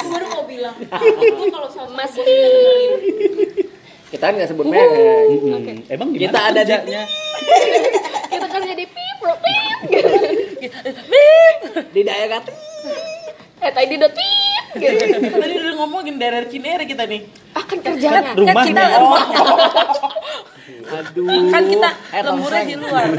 Baru 0.06 0.26
bilang. 0.74 1.00
Kalau 1.48 1.68
sama 1.68 1.90
Mas 1.94 2.12
gue 2.12 2.24
dikenalin. 2.24 3.00
kita 4.08 4.22
kan 4.22 4.34
nggak 4.34 4.48
sebut 4.48 4.66
merek. 4.66 4.88
Mm-mm. 5.30 5.84
Emang 5.86 6.08
gimana 6.10 6.22
Kita 6.22 6.38
ada 6.42 6.60
di- 6.60 6.70
kerjanya? 6.70 7.02
Kita 8.32 8.46
kerja 8.46 8.72
di 8.74 8.86
pip, 8.86 9.16
bro, 9.18 9.34
pip. 9.36 9.78
Di 11.88 12.00
daerah 12.02 12.40
Eh, 13.58 13.70
tadi 13.70 13.94
pip. 13.98 14.64
Gitu. 14.70 15.04
Tadi 15.32 15.54
udah 15.56 15.74
ngomongin 15.76 16.14
daerah 16.16 16.44
Cinere 16.44 16.84
kita 16.84 17.04
nih. 17.04 17.24
Akan 17.52 17.78
kerjanya. 17.80 18.32
Rumahnya. 18.32 18.64
kita 18.64 18.84
Oh. 18.98 19.18
Aduh. 20.88 21.28
kan 21.50 21.64
kita 21.64 21.90
Eh, 22.10 22.22
lemburnya 22.22 22.64
di 22.64 22.76
luar 22.76 23.12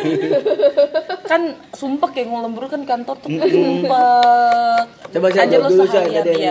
kan 1.24 1.42
sumpek 1.70 2.12
ya 2.16 2.26
mau 2.26 2.42
lembur 2.42 2.66
kan 2.66 2.82
kantor 2.82 3.14
tuh 3.20 3.30
sumpek 3.30 4.86
Coba 5.08 5.28
saya 5.30 5.46
Aja 5.46 5.58
lo 5.60 5.70
dulu 5.70 5.86
saya 5.86 6.02
seharian, 6.02 6.24
tadi 6.26 6.50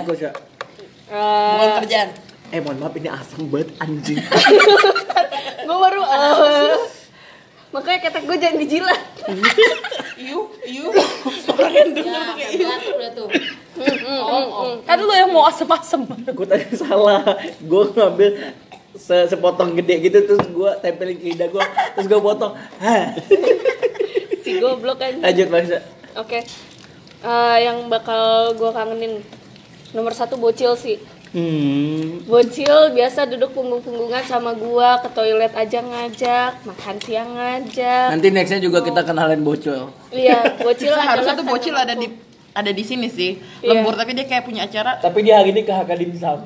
ikut, 1.09 1.17
Sya. 1.17 1.53
Bukan 1.53 1.69
kerjaan. 1.81 2.09
Eh 2.49 2.59
mohon 2.59 2.79
maaf 2.79 2.95
ini 2.95 3.09
asam 3.09 3.45
banget 3.47 3.69
anjing. 3.79 4.21
gue 5.69 5.77
baru 5.79 6.01
eh. 6.01 6.81
makanya 7.69 8.01
kata 8.03 8.25
gue 8.25 8.37
jangan 8.39 8.57
dijilat 8.59 9.01
Iu, 10.17 10.49
iu. 10.65 10.89
Orang 11.47 11.69
yang 11.71 11.93
denger 11.93 12.09
Ya, 12.09 12.25
tuh 12.25 12.35
kayak 12.35 12.51
iu. 12.51 12.69
udah 12.91 13.11
tuh. 13.13 13.29
kan 14.83 14.97
lu 14.99 15.13
yang 15.13 15.29
mau 15.29 15.45
asem-asem 15.45 16.01
gue 16.09 16.47
tadi 16.47 16.65
salah. 16.73 17.21
Gue 17.61 17.85
ngambil 17.87 18.31
se 18.97 19.29
sepotong 19.29 19.77
gede 19.77 20.01
gitu 20.03 20.19
terus 20.25 20.49
gue 20.49 20.71
tempelin 20.81 21.15
ke 21.15 21.27
lidah 21.29 21.49
gue 21.49 21.65
terus 21.95 22.07
gue 22.07 22.17
potong. 22.19 22.57
Si 24.41 24.57
goblok 24.57 24.97
kan 24.97 25.13
Lanjut 25.21 25.47
Bang. 25.49 25.65
Sya. 25.67 25.81
oke 26.17 26.41
Eh, 27.19 27.57
yang 27.61 27.85
bakal 27.87 28.55
gue 28.55 28.71
kangenin 28.71 29.21
nomor 29.91 30.13
satu 30.13 30.37
bocil 30.37 30.75
sih 30.75 30.99
Hmm. 31.29 32.25
bocil 32.25 32.97
biasa 32.97 33.29
duduk 33.29 33.53
punggung-punggungan 33.53 34.25
sama 34.25 34.57
gua 34.57 34.97
ke 34.97 35.13
toilet 35.13 35.53
aja 35.53 35.85
ngajak 35.85 36.65
makan 36.65 36.97
siang 36.99 37.37
ngajak 37.37 38.17
Nanti 38.17 38.33
nextnya 38.33 38.57
juga 38.59 38.81
kita 38.81 39.05
kenalin 39.05 39.45
bocil. 39.45 39.93
iya 40.09 40.57
bocil 40.57 40.89
Seharusnya 40.97 41.37
adalah 41.37 41.37
tuh 41.37 41.45
bocil 41.45 41.77
ada 41.77 41.93
di 41.93 42.09
ada 42.57 42.73
di 42.73 42.81
sini 42.81 43.07
sih. 43.07 43.37
Iya. 43.61 43.77
Lembur 43.77 43.93
tapi 43.93 44.17
dia 44.17 44.25
kayak 44.25 44.43
punya 44.43 44.65
acara. 44.65 44.97
Tapi 44.99 45.21
dia 45.21 45.37
hari 45.37 45.53
ini 45.53 45.63
ke 45.63 45.71
HK 45.71 45.91
Dimsum. 45.95 46.39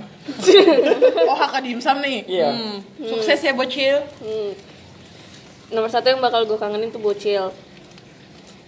Oh, 1.30 1.36
Haka 1.38 1.62
Dimsum 1.62 2.02
nih. 2.02 2.18
Iya. 2.26 2.50
Hmm. 2.50 2.76
Sukses 3.00 3.38
ya 3.38 3.54
bocil. 3.54 4.02
Hmm. 4.18 4.50
nomor 5.70 5.88
satu 5.88 6.10
yang 6.10 6.20
bakal 6.20 6.44
gue 6.44 6.58
kangenin 6.58 6.90
tuh 6.90 7.00
bocil 7.00 7.48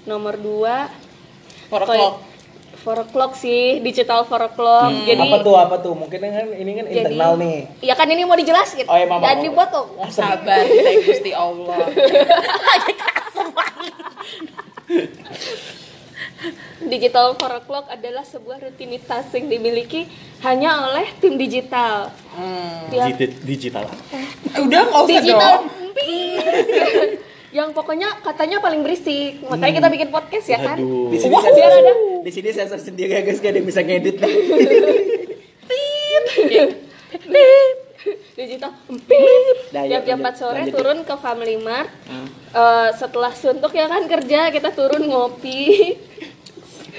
nomor 0.06 0.38
dua 0.38 0.88
clock. 1.68 2.22
Four 2.84 3.00
o'clock 3.00 3.32
sih 3.34 3.80
digital 3.80 4.22
four 4.22 4.44
o'clock 4.44 4.92
jadi 5.02 5.24
apa 5.24 5.40
tuh 5.40 5.54
apa 5.56 5.76
tuh? 5.78 5.96
Mungkin 5.96 6.20
kan 6.20 6.44
ini 6.46 6.70
kan 6.74 6.84
jadi 6.84 7.08
internal 7.08 7.32
nih. 7.34 7.58
ya 7.80 7.94
kan 7.94 8.04
ini 8.06 8.22
mau 8.22 8.36
dijelasin 8.36 8.84
Oh, 8.84 8.92
iya, 8.92 9.08
maaf, 9.08 9.24
dan 9.24 9.40
dipotong 9.40 9.88
Sabar, 10.06 10.60
kita 10.62 10.90
Gusti 11.02 11.32
Allah. 11.32 11.80
Digital 16.84 17.32
four 17.34 17.52
o'clock 17.54 17.88
adalah 17.88 18.20
sebuah 18.22 18.60
rutinitas 18.60 19.32
yang 19.32 19.48
dimiliki 19.48 20.04
hanya 20.42 20.84
oleh 20.84 21.08
tim 21.16 21.34
digital. 21.34 22.12
Tiap 22.92 23.16
Digi- 23.16 23.40
digital. 23.42 23.88
Udah 24.54 24.80
nggak 24.84 25.00
usah 25.00 25.08
digital 25.08 25.52
dong. 25.56 25.64
Yang 27.54 27.70
pokoknya 27.70 28.18
katanya 28.26 28.58
paling 28.58 28.82
berisik. 28.82 29.38
Makanya 29.46 29.78
kita 29.78 29.88
bikin 29.94 30.08
podcast 30.10 30.46
ya 30.50 30.58
kan. 30.58 30.74
Aduh. 30.74 31.14
Di 31.14 31.18
sini 31.22 31.34
sensor, 31.38 31.54
biar 31.54 31.70
ada 31.70 31.92
di 32.26 32.30
sini 32.34 32.50
sensor 32.50 32.80
sendiri 32.82 33.14
ya 33.14 33.22
guys, 33.22 33.38
kayak 33.38 33.52
ada 33.54 33.58
yang 33.62 33.68
bisa 33.70 33.80
ngedit 33.86 34.16
nih. 34.18 34.34
digital 38.34 38.74
pip. 39.06 39.56
Tiap 39.70 40.02
jam 40.02 40.18
lanjut, 40.18 40.34
4 40.34 40.40
sore 40.42 40.60
lanjut. 40.66 40.74
turun 40.74 40.98
ke 41.06 41.14
Family 41.22 41.56
Mart. 41.62 41.88
Eh, 42.54 42.90
setelah 42.98 43.30
suntuk 43.30 43.70
ya 43.70 43.86
kan 43.86 44.02
kerja, 44.10 44.50
kita 44.50 44.74
turun 44.74 45.06
ngopi. 45.06 45.94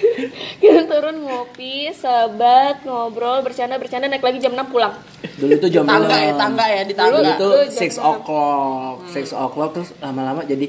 kita 0.62 0.82
turun 0.86 1.18
ngopi, 1.22 1.90
sahabat, 1.92 2.82
ngobrol, 2.82 3.42
bercanda-bercanda 3.42 4.06
naik 4.06 4.22
lagi 4.22 4.38
jam 4.38 4.52
6 4.52 4.68
pulang. 4.68 4.94
Dulu 5.36 5.54
tuh 5.58 5.70
jam 5.70 5.84
Tangga 5.84 6.16
ya, 6.16 6.34
tangga 6.34 6.66
ya 6.66 6.82
di 6.82 6.94
tangga. 6.94 7.20
itu 7.20 7.38
Dulu 7.42 7.60
6 7.68 7.76
enam. 7.96 8.06
o'clock, 8.14 8.96
6 9.10 9.34
o'clock 9.36 9.70
terus 9.74 9.90
lama-lama 9.98 10.42
jadi 10.44 10.68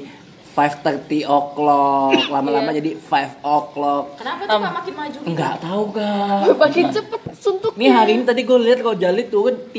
5.30 0.51 1.21
o'clock, 1.23 2.17
lama-lama 2.33 2.69
Iya. 2.69 2.77
jadi 2.77 2.91
5 2.97 3.13
o'clock. 3.39 4.17
Kenapa 4.17 4.41
tuh 4.43 4.57
Kak 4.57 4.73
makin 4.73 4.93
maju 4.95 5.13
gitu? 5.13 5.27
Enggak 5.27 5.53
tahu 5.59 5.83
kak. 5.91 6.41
Makin 6.65 6.85
cepet 6.89 7.21
suntuknya. 7.37 7.77
Nih 7.77 7.91
hari 7.93 8.11
ini 8.17 8.23
tadi 8.25 8.41
gue 8.41 8.57
lihat 8.57 8.79
kalau 8.81 8.97
Jali 8.97 9.23
turun 9.27 9.53
3 9.69 9.77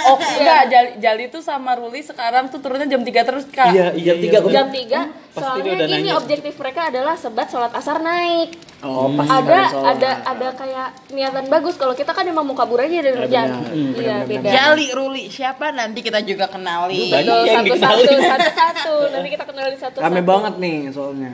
oh 0.00 0.16
enggak 0.18 0.62
Jali, 0.66 0.90
Jali 0.98 1.24
tuh 1.28 1.38
sama 1.40 1.76
Ruli 1.76 2.00
sekarang 2.00 2.48
tuh 2.48 2.58
turunnya 2.58 2.88
jam 2.88 3.00
3 3.00 3.06
terus 3.22 3.44
kak 3.46 3.70
Iya, 3.70 3.94
iya, 3.94 4.12
Jam 4.12 4.16
tiga, 4.18 4.38
jam 4.48 4.66
3 4.66 5.29
Pasti 5.30 5.40
soalnya 5.40 5.70
udah 5.72 5.86
ini 5.86 5.94
nanya. 6.02 6.14
objektif 6.16 6.54
mereka 6.54 6.90
adalah 6.90 7.14
sebat 7.14 7.46
sholat 7.46 7.70
asar 7.70 7.98
naik 7.98 8.50
Oh, 8.80 9.06
ada 9.14 9.68
sholat. 9.68 9.94
ada 9.94 10.10
ada 10.26 10.48
kayak 10.52 10.88
niatan 11.08 11.46
bagus 11.46 11.74
kalau 11.74 11.92
kita 11.92 12.10
kan 12.10 12.24
emang 12.24 12.42
mau 12.42 12.52
kabur 12.52 12.78
aja 12.78 12.98
dari 12.98 13.14
kerjaan 13.14 13.48
benar. 13.60 13.70
iya 13.94 14.16
beda 14.22 14.48
Jali, 14.48 14.86
Ruli, 14.90 15.28
siapa 15.28 15.70
nanti 15.70 16.00
kita 16.00 16.18
juga 16.20 16.46
kenali. 16.46 17.08
Betul, 17.08 17.44
yang 17.44 17.60
satu-satu 17.60 18.00
dikenalin. 18.00 18.20
satu-satu 18.26 18.94
nanti 19.10 19.28
kita 19.30 19.44
kenalin 19.44 19.76
satu-satu 19.76 20.02
Rame 20.02 20.22
banget 20.22 20.54
nih 20.56 20.76
soalnya. 20.90 21.32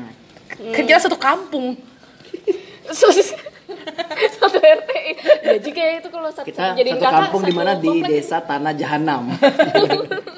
kan 0.69 0.83
kita 0.85 1.01
satu 1.01 1.17
kampung 1.17 1.79
Sus- 2.89 3.35
satu 4.37 4.59
RT 4.59 4.91
ya 5.43 5.57
juga 5.59 5.81
ya 5.81 5.93
itu 5.97 6.09
kalau 6.09 6.29
satu 6.29 6.45
Kita 6.45 6.71
satu 6.71 6.83
kakak 6.93 7.11
kampung 7.25 7.43
di 7.43 7.53
mana 7.53 7.73
di 7.75 7.91
desa 8.05 8.39
Tanah 8.39 8.73
Jahanam. 8.73 9.23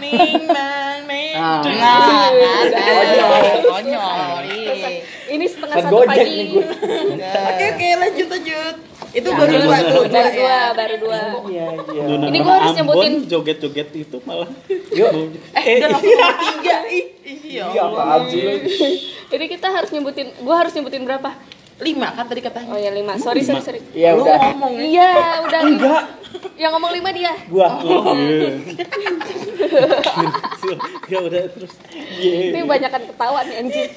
Ming, 0.00 0.42
man, 0.46 0.98
ming. 1.04 1.34
Ah. 1.34 1.60
Nah, 1.60 2.32
ada. 2.32 2.80
Konyol. 2.80 3.42
Konyol. 3.62 4.40
iya. 4.48 4.90
ini 5.28 5.44
setengah 5.44 5.76
Kan 5.76 5.84
satu 5.86 5.96
pagi. 6.02 6.56
Oke, 6.56 7.64
oke, 7.70 7.88
lanjut, 7.96 8.28
lanjut. 8.28 8.74
Itu 9.10 9.28
baru 9.28 9.50
Baru 9.50 9.66
dua 9.66 9.78
tuh. 9.82 10.02
baru 10.06 10.22
ya. 10.22 10.30
dua 10.32 10.58
baru 10.72 10.94
dua 10.96 11.20
Iya, 11.44 11.66
iya. 11.84 12.02
Dona 12.04 12.24
Ini 12.24 12.38
nama 12.38 12.44
gua 12.44 12.54
harus 12.56 12.74
nyebutin. 12.74 13.12
joget-joget 13.26 13.88
itu 13.92 14.16
malah. 14.22 14.50
Yuk. 14.90 15.10
Eh, 15.52 15.76
udah 15.76 15.88
langsung 15.90 16.12
nomor 16.12 16.34
tiga. 16.40 16.76
Ih, 16.90 17.04
iya. 17.44 17.64
Iya, 17.68 17.82
apaan 17.84 18.20
sih 18.24 18.42
jadi 19.26 19.44
kita 19.46 19.66
harus 19.68 19.90
nyebutin 19.90 20.30
gua 20.40 20.54
harus 20.60 20.72
nyebutin 20.72 21.02
berapa 21.02 21.30
Lima 21.80 22.12
kan 22.12 22.24
tadi 22.24 22.38
katanya. 22.38 22.68
oh 22.68 22.76
ya 22.76 22.90
lima 22.90 23.16
sorry 23.16 23.40
sorry 23.40 23.62
sorry 23.62 23.80
Iya 23.90 24.12
Lu 24.12 24.20
udah. 24.20 24.36
ngomong 24.52 24.72
ya. 24.74 24.82
iya 24.84 25.10
udah 25.40 25.60
enggak 25.64 26.02
yang 26.54 26.70
ngomong 26.72 26.92
lima 26.92 27.10
dia 27.10 27.32
Gua. 27.48 27.68
Oh, 27.82 28.14
ya 31.08 31.18
udah 31.20 31.42
terus. 31.50 31.72
Iya. 32.20 32.54
Ini 32.54 32.60
banyakan 32.64 33.02
ketawa 33.10 33.40
nih 33.46 33.56
anjing. 33.60 33.90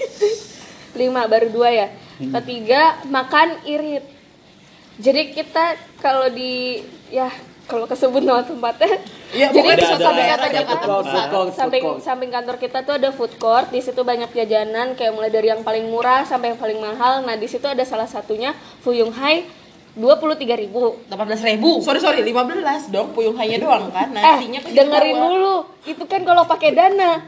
Lima 0.93 1.25
baru 1.25 1.47
dua 1.49 1.69
ya. 1.69 1.87
Ketiga 2.17 3.01
makan 3.09 3.61
irit. 3.65 4.05
Jadi 5.01 5.33
kita 5.33 5.73
kalau 5.99 6.29
di 6.29 6.81
ya 7.09 7.29
kalau 7.65 7.89
kesebut 7.89 8.21
nama 8.21 8.43
tempatnya. 8.45 9.01
Iya, 9.33 9.49
jadi 9.49 9.69
di 9.73 9.81
ada- 9.81 9.97
samping 9.97 10.29
ada- 10.29 10.45
food 10.45 10.83
court, 10.85 11.05
food 11.09 11.25
court, 11.33 11.47
food 11.49 11.57
samping 11.57 11.81
court. 11.81 11.99
samping 12.05 12.29
kantor 12.29 12.55
kita 12.61 12.77
tuh 12.85 12.93
ada 13.01 13.09
food 13.09 13.33
court. 13.41 13.67
Di 13.73 13.81
situ 13.81 14.05
banyak 14.05 14.29
jajanan 14.29 14.93
kayak 14.93 15.13
mulai 15.15 15.33
dari 15.33 15.49
yang 15.49 15.65
paling 15.65 15.89
murah 15.89 16.21
sampai 16.21 16.53
yang 16.53 16.59
paling 16.61 16.77
mahal. 16.77 17.25
Nah 17.25 17.33
di 17.33 17.49
situ 17.49 17.65
ada 17.65 17.81
salah 17.81 18.05
satunya 18.05 18.53
Fuyung 18.85 19.09
Hai 19.09 19.49
dua 19.93 20.17
puluh 20.17 20.33
tiga 20.33 20.53
ribu. 20.53 20.97
18 21.05 21.17
ribu. 21.47 21.77
Sorry, 21.79 21.97
sorry, 21.97 22.21
15 22.21 22.89
dong. 22.89 23.13
Puyung 23.13 23.35
hanya 23.35 23.57
doang 23.57 23.89
kan. 23.89 24.09
Eh 24.09 24.17
Nasinya 24.17 24.59
kan 24.59 24.71
dengerin 24.71 25.13
dibawa. 25.13 25.29
dulu. 25.29 25.55
Itu 25.85 26.03
kan 26.05 26.21
kalau 26.21 26.43
pakai 26.43 26.71
dana. 26.71 27.21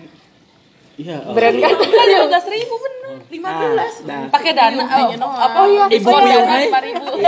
Iya. 0.96 1.18
oh. 1.22 1.36
Brand 1.36 1.56
kan? 1.56 1.72
lima 1.76 2.26
belas 2.26 2.46
ribu 2.48 2.74
bener 2.76 3.12
15. 3.28 4.08
Nah, 4.08 4.22
pakai 4.30 4.52
dana 4.52 4.82
oh, 4.82 5.12
apa 5.30 5.58
Oh 5.58 5.68
iya, 5.68 5.84
diskon 5.86 6.14
oh 6.14 6.24
iya. 6.24 6.40
dana 6.40 6.56
lima 6.58 6.80
ribu 6.80 7.06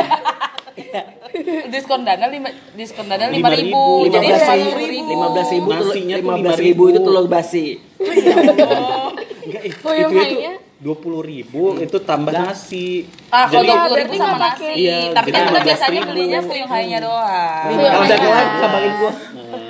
diskon 1.68 2.02
dana 2.02 2.26
lima 2.28 2.48
diskon 2.74 3.06
dana 3.06 3.26
lima 3.28 3.50
ribu 3.50 4.06
Lima 4.06 4.24
seratus 4.24 4.72
ribu. 4.74 5.10
lima 5.10 5.28
belas 5.30 5.48
ribu 5.50 5.68
Nasinya 5.70 6.16
lima 6.16 6.34
belas 6.40 6.58
ribu 6.58 6.84
5.000. 6.86 6.92
itu 6.92 7.00
telur 7.02 7.26
basi 7.28 7.66
Enggak, 8.00 9.64
itu 9.64 9.80
Fuyung 9.80 10.12
itu 10.12 10.20
Hai-nya? 10.22 10.54
Dua 10.78 10.94
puluh 10.94 11.22
ribu 11.22 11.74
itu 11.78 11.98
tambah 12.00 12.30
nasi. 12.30 13.10
ah 13.28 13.50
kalau 13.50 13.66
dua 13.66 13.78
puluh 13.84 13.98
ribu 13.98 14.14
sama 14.16 14.38
nasi. 14.38 14.70
Iya, 14.78 14.98
tapi 15.10 15.30
kan 15.30 15.42
kita 15.44 15.58
15.000. 15.58 15.68
biasanya 15.68 16.02
belinya 16.06 16.40
fuyung 16.40 16.70
hainya 16.70 17.00
doang. 17.02 17.64
Fuyung 17.66 17.82
kalau 17.84 18.04
udah 18.04 18.18
kelar 18.20 18.46
kabarin 18.58 18.94
gua. 18.96 19.12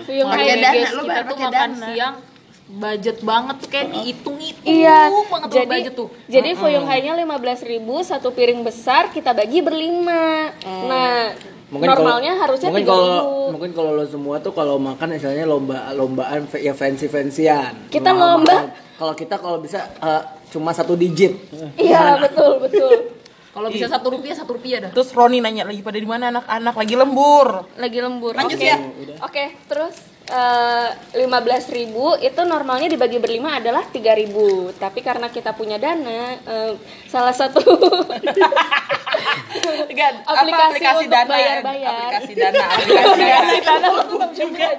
Fuyung 0.03 0.29
Hai 0.29 0.45
dana, 0.49 0.69
guys, 0.69 0.91
kita 0.91 1.21
tuh 1.23 1.37
makan 1.37 1.69
siang 1.75 2.15
budget 2.67 3.17
banget 3.23 3.55
tuh 3.57 3.69
kayak 3.69 3.87
dihitung-hitung 3.89 4.67
Iya, 4.67 4.99
banget 5.07 5.47
tuh 5.47 5.55
jadi 5.55 5.67
budget 5.71 5.93
tuh. 5.95 6.07
jadi 6.27 6.49
Fuyung 6.53 6.83
Hai-nya 6.83 7.15
15.000 7.15 7.63
satu 8.03 8.27
piring 8.29 8.59
besar 8.61 9.07
kita 9.07 9.31
bagi 9.31 9.63
berlima. 9.63 10.51
Nah, 10.83 11.31
normalnya 11.69 11.95
kalau- 12.35 12.43
harusnya 12.43 12.67
mungkin 12.69 12.83
3.000. 12.83 12.91
kalau 12.91 13.15
mungkin 13.49 13.71
kalau 13.71 13.91
lo 13.93 14.03
semua 14.03 14.35
tuh 14.39 14.51
kalau 14.51 14.75
makan 14.77 15.07
misalnya 15.09 15.43
lomba 15.43 15.91
lombaan 15.91 16.43
ya 16.57 16.71
fancy 16.71 17.07
fancyan 17.07 17.87
Kita 17.87 18.11
lomba. 18.11 18.71
kalau 18.95 19.13
kita 19.13 19.35
kalau 19.35 19.59
bisa 19.59 19.87
eh, 19.97 20.23
cuma 20.51 20.71
satu 20.71 20.95
digit 20.95 21.35
Iya, 21.75 22.21
betul, 22.23 22.63
betul. 22.63 22.91
Kalau 23.57 23.73
bisa 23.73 23.89
satu 23.89 24.13
rupiah 24.13 24.37
satu 24.37 24.53
rupiah 24.53 24.77
dah. 24.85 24.91
Terus 24.93 25.09
Roni 25.17 25.41
nanya 25.41 25.65
lagi 25.65 25.81
pada 25.81 25.97
di 25.97 26.05
mana 26.05 26.29
anak-anak 26.29 26.77
lagi 26.77 26.93
lembur. 26.93 27.65
Lagi 27.81 27.99
lembur. 28.05 28.37
Lanjut 28.37 28.53
Oke. 28.53 28.69
ya. 28.69 28.77
Oke, 29.25 29.43
terus 29.65 29.97
eh, 30.27 30.89
15.000 31.17 31.89
itu 32.19 32.41
normalnya 32.43 32.87
dibagi 32.87 33.17
berlima 33.17 33.57
adalah 33.57 33.83
3.000. 33.85 34.29
Tapi 34.73 34.99
karena 34.99 35.27
kita 35.27 35.51
punya 35.51 35.77
dana, 35.77 36.35
eh, 36.37 36.71
salah 37.05 37.31
satu 37.31 37.59
Enggak, 39.57 40.21
apa 40.21 40.37
Aplikasi 40.37 40.77
aplikasi 40.77 40.95
untuk 41.01 41.11
dana. 41.11 41.29
bayar-bayar. 41.29 41.91
aplikasi 42.13 42.33
dana 42.35 42.63
aplikasi 42.69 43.57
dana. 43.59 43.87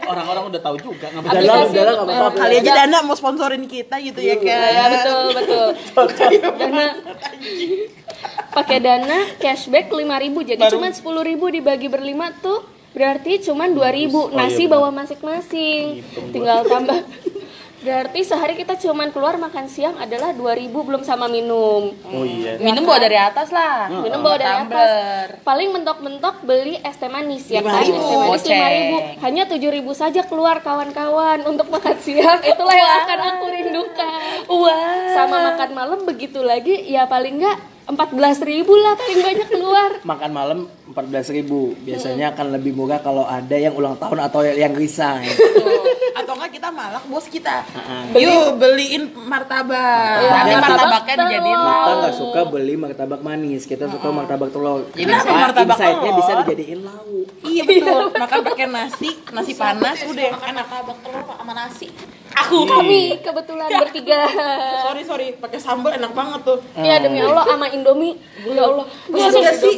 Orang-orang 0.07 0.45
udah 0.47 0.61
tahu 0.61 0.77
juga 0.79 1.07
nggak 1.09 1.25
Aplikasi 1.25 1.49
lah 1.77 1.93
untuk 1.93 2.05
nggak 2.05 2.19
apa-apa. 2.19 2.39
kali 2.39 2.55
aja 2.57 2.73
dana 2.77 2.99
mau 3.03 3.15
sponsorin 3.15 3.65
kita 3.67 3.97
gitu 4.01 4.21
ya 4.21 4.35
Ya, 4.39 4.59
kan 4.79 4.91
betul, 4.95 5.25
betul. 5.35 5.67
Dana 6.55 6.85
pakai 8.51 8.79
dana 8.79 9.19
cashback 9.37 9.87
5.000 9.89 10.07
jadi 10.47 10.63
cuma 10.69 10.89
10.000 10.89 11.03
dibagi 11.53 11.87
berlima 11.87 12.33
tuh 12.35 12.63
berarti 12.99 13.33
cuma 13.47 13.71
2.000 13.71 14.35
nasi 14.35 14.67
bawa 14.67 14.91
masing-masing. 14.91 16.03
Tinggal 16.35 16.67
tambah. 16.67 16.99
Berarti 17.79 18.27
sehari 18.27 18.59
kita 18.59 18.75
cuma 18.75 19.07
keluar 19.15 19.39
makan 19.39 19.71
siang 19.71 19.95
adalah 20.03 20.35
2.000 20.35 20.67
belum 20.75 21.07
sama 21.07 21.31
minum. 21.31 21.95
Oh 22.11 22.27
iya. 22.27 22.59
minum 22.59 22.83
bawa 22.83 22.99
dari 22.99 23.15
atas 23.15 23.55
lah. 23.55 23.87
Minum 24.03 24.19
bawa 24.19 24.35
dari 24.35 24.67
atas. 24.67 25.39
Paling 25.47 25.71
mentok-mentok 25.71 26.43
beli 26.43 26.75
es 26.83 26.99
teh 26.99 27.07
manis 27.07 27.47
ya 27.47 27.63
kan? 27.63 27.79
es 27.79 27.95
teh 27.95 28.19
manis 28.19 28.43
Goceng. 28.43 29.15
5000 29.23 29.23
hanya 29.23 29.43
7000 29.47 29.95
saja 29.95 30.21
keluar 30.27 30.59
kawan-kawan 30.59 31.47
untuk 31.47 31.71
makan 31.71 31.97
siang. 32.03 32.43
Itulah 32.51 32.75
yang 32.75 32.93
akan 33.07 33.19
aku 33.31 33.45
rindukan. 33.47 34.21
Wah. 34.51 35.15
Sama 35.15 35.37
makan 35.55 35.71
malam 35.71 36.01
begitu 36.03 36.43
lagi 36.43 36.83
ya 36.83 37.07
paling 37.07 37.39
enggak 37.39 37.78
14.000 37.89 38.69
lah 38.69 38.93
paling 39.01 39.21
banyak 39.25 39.49
keluar. 39.49 39.91
Makan 40.05 40.31
malam 40.37 40.59
14.000 40.93 41.49
biasanya 41.89 42.37
akan 42.37 42.61
lebih 42.61 42.77
murah 42.77 43.01
kalau 43.01 43.25
ada 43.25 43.57
yang 43.57 43.73
ulang 43.73 43.97
tahun 43.97 44.29
atau 44.29 44.45
yang 44.45 44.77
resign. 44.77 45.25
Atau 46.13 46.37
enggak 46.37 46.53
kita 46.61 46.69
malak 46.69 47.01
bos 47.09 47.25
kita. 47.33 47.65
Yuk 48.13 48.61
beliin 48.61 49.09
martabak. 49.25 50.21
Nanti 50.21 50.53
martabak 50.53 50.69
martabaknya 50.69 51.15
dijadiin 51.17 51.61
kita 51.65 51.93
nggak 51.97 52.15
suka 52.21 52.41
beli 52.45 52.75
martabak 52.77 53.21
manis. 53.25 53.63
Kita 53.65 53.85
suka 53.89 54.09
martabak 54.13 54.53
telur. 54.53 54.85
Jadi 54.93 55.09
kenapa? 55.09 55.33
martabak 55.49 55.79
telur? 55.81 56.13
bisa 56.21 56.33
dijadiin 56.45 56.81
lauk. 56.85 57.27
Iya 57.41 57.63
betul. 57.65 58.03
Makan 58.13 58.39
pakai 58.53 58.67
nasi 58.69 59.11
nasi 59.33 59.53
panas 59.57 59.97
udah. 60.05 60.29
Enak. 60.29 60.67
Martabak 60.69 60.97
telur 61.01 61.25
sama 61.25 61.53
nasi. 61.57 61.89
Aku. 62.45 62.59
Kami 62.65 63.01
kebetulan 63.19 63.69
bertiga. 63.73 64.21
Sorry 64.85 65.03
sorry. 65.03 65.27
Pakai 65.35 65.59
sambal 65.59 65.95
enak 65.95 66.13
banget 66.13 66.41
tuh. 66.45 66.59
Ya 66.79 66.99
demi 66.99 67.19
Allah 67.19 67.45
sama 67.45 67.67
Indomie. 67.69 68.19
Ya 68.45 68.63
Allah. 68.65 68.87
Gua 69.07 69.27
enggak 69.29 69.57
sih. 69.57 69.75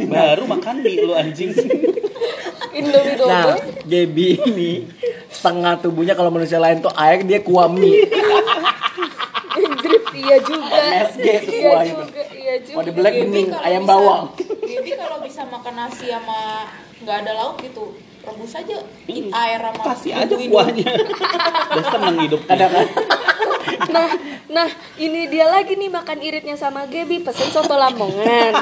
Baru 0.10 0.44
makan 0.46 0.74
di 0.80 1.00
lu 1.00 1.12
anjing. 1.12 1.50
Indomie 2.70 3.16
nah 3.26 3.56
double 3.56 3.82
Gaby 3.84 4.28
ini 4.46 4.70
setengah 5.26 5.82
tubuhnya 5.82 6.14
kalau 6.14 6.30
manusia 6.30 6.62
lain 6.62 6.78
tuh 6.78 6.92
air 6.94 7.26
dia 7.26 7.42
kuami. 7.42 8.06
Drip 9.82 10.04
iya 10.14 10.36
juga. 10.40 10.78
MSG 10.78 11.26
iya 11.50 11.72
juga 11.84 12.22
iya 12.32 12.54
juga. 12.62 12.76
Kalau 12.78 12.84
di 12.86 12.92
black 12.94 13.14
bening 13.18 13.48
ayam 13.58 13.82
bisa- 13.82 13.90
bawang 13.90 14.24
Jadi 14.62 14.90
kalau 14.94 15.18
bisa 15.20 15.42
makan 15.44 15.74
nasi 15.76 16.06
sama 16.08 16.70
nggak 17.00 17.16
ada 17.26 17.32
lauk 17.34 17.56
gitu, 17.64 17.96
rebus 18.20 18.52
aja 18.52 18.76
air 19.08 19.60
sama 19.60 19.82
Kasih 19.92 20.12
aja 20.12 20.34
kuahnya. 20.36 20.92
Udah 21.72 21.84
seneng 21.88 22.16
hidup. 22.24 22.40
kadang 22.44 22.72
Nah, 23.90 24.08
nah 24.50 24.68
ini 25.00 25.30
dia 25.30 25.48
lagi 25.48 25.72
nih 25.74 25.88
makan 25.88 26.18
iritnya 26.20 26.52
sama 26.54 26.84
Gaby 26.84 27.24
pesen 27.24 27.48
soto 27.48 27.74
Lamongan. 27.74 28.52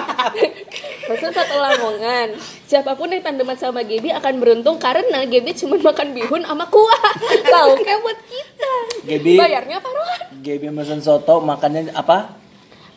pesen 1.10 1.30
soto 1.34 1.56
Lamongan. 1.58 2.38
Siapa 2.68 2.94
pun 2.94 3.10
yang 3.10 3.24
tandeman 3.24 3.58
sama 3.58 3.82
Gaby 3.82 4.14
akan 4.14 4.34
beruntung 4.38 4.76
karena 4.78 5.26
Gaby 5.26 5.52
cuma 5.58 5.76
makan 5.80 6.14
bihun 6.14 6.42
sama 6.46 6.64
kuah. 6.70 7.02
Tahu 7.50 7.70
kayak 7.82 8.00
buat 8.04 8.18
kita. 8.30 8.72
Gaby 9.10 9.32
Bayarnya 9.36 9.78
paruhan. 9.82 10.20
Gaby 10.38 10.66
mesen 10.70 11.00
soto 11.02 11.42
makannya 11.42 11.90
apa 11.92 12.38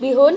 Bihun, 0.02 0.34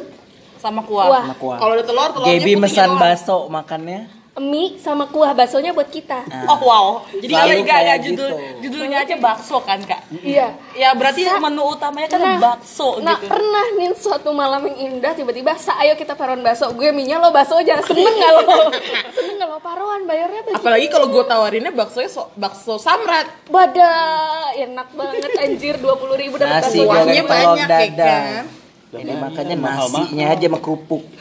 sama 0.60 0.80
kuah 0.84 1.08
kuah, 1.08 1.22
sama 1.24 1.36
kuah 1.40 1.56
kalau 1.56 1.72
ada 1.76 1.84
telur 1.84 2.08
telurnya 2.12 2.36
Gaby 2.40 2.52
doang. 2.56 2.96
bakso 2.96 3.36
makannya 3.48 4.00
mie 4.34 4.74
sama 4.82 5.06
kuah 5.06 5.30
baksonya 5.30 5.70
buat 5.70 5.86
kita. 5.86 6.26
Oh 6.50 6.58
wow, 6.60 6.86
jadi 7.14 7.30
Selalu 7.30 7.46
enggak 7.46 7.58
enggak 7.62 7.78
kayak 7.78 7.98
judul 8.02 8.30
gitu. 8.30 8.58
judulnya 8.66 8.98
aja 9.06 9.14
bakso 9.16 9.56
kan 9.62 9.78
kak? 9.80 10.00
Iya. 10.10 10.58
Ya 10.74 10.90
berarti 10.92 11.22
menu 11.22 11.62
utamanya 11.70 12.08
kan 12.10 12.18
Nah, 12.18 12.38
bakso 12.42 12.98
nah 12.98 13.14
gitu. 13.14 13.30
pernah 13.30 13.66
nih 13.74 13.94
suatu 13.94 14.34
malam 14.34 14.66
yang 14.66 14.98
indah 14.98 15.14
tiba-tiba 15.14 15.54
sa 15.54 15.78
ayo 15.78 15.94
kita 15.94 16.14
paruan 16.14 16.42
bakso 16.42 16.66
gue 16.72 16.90
minyak 16.90 17.20
lo 17.20 17.30
bakso 17.30 17.60
aja 17.60 17.78
seneng 17.78 18.10
gak 18.10 18.32
lo 18.34 18.42
seneng 19.16 19.36
gak 19.38 19.48
lo 19.48 19.58
paruan 19.60 20.02
bayarnya 20.02 20.40
berapa 20.42 20.58
Apalagi 20.58 20.86
kalau 20.88 21.06
gue 21.08 21.24
tawarinnya 21.24 21.70
baksonya 21.70 22.10
so, 22.10 22.26
bakso 22.34 22.74
samrat. 22.76 23.30
Badah, 23.46 24.50
enak 24.56 24.88
banget 24.92 25.30
anjir 25.38 25.74
20 25.78 25.94
ribu 26.18 26.34
dapat 26.36 26.64
nasi 26.64 26.82
bakso. 26.82 26.90
Kuahnya 26.90 27.22
banyak, 27.22 27.58
ya 27.60 27.66
dadar 27.70 28.63
ini 28.96 29.12
makannya 29.12 29.56
mahal-mahal. 29.56 30.04
nasinya 30.04 30.26
aja 30.30 30.44
sama 30.44 30.58
kerupuk 30.58 31.02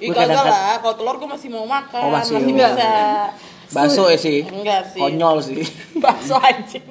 Ih 0.00 0.08
kagak 0.10 0.32
lah, 0.40 0.80
kalau 0.80 0.96
telur 0.96 1.16
gue 1.16 1.28
masih 1.28 1.48
mau 1.50 1.62
makan, 1.62 2.00
Oh, 2.00 2.08
masih 2.08 2.40
masih, 2.40 2.56
bisa. 2.56 2.92
bakso 3.68 4.02
ya 4.06 4.16
sih 4.16 4.40
Enggak 4.42 4.88
sih. 4.88 4.96
konyol 4.98 5.36
sih 5.40 5.60
Bakso 6.02 6.34
anjing. 6.34 6.86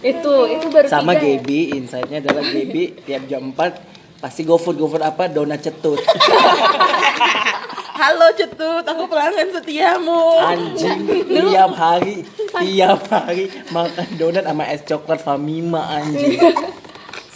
itu 0.00 0.32
itu 0.48 0.66
baru 0.66 0.86
sama 0.88 1.12
tiga 1.12 1.20
ya? 1.22 1.36
Gaby 1.36 1.58
insightnya 1.76 2.18
adalah 2.18 2.40
Gaby 2.42 2.82
tiap 3.02 3.22
jam 3.26 3.52
4 3.52 4.18
pasti 4.18 4.42
GoFood 4.42 4.76
GoFood 4.76 5.02
apa 5.02 5.28
donat 5.28 5.60
cetut 5.60 6.00
Halo 7.92 8.32
Cetut, 8.32 8.80
aku 8.80 9.04
pelanggan 9.04 9.52
setiamu. 9.52 10.40
anjing 10.40 11.04
tiap 11.28 11.72
hari 11.74 12.24
tiap 12.64 13.04
hari 13.06 13.44
makan 13.68 14.08
donat 14.16 14.40
sama 14.42 14.64
es 14.66 14.80
coklat 14.82 15.20
Famima 15.20 15.84
anjing 15.92 16.40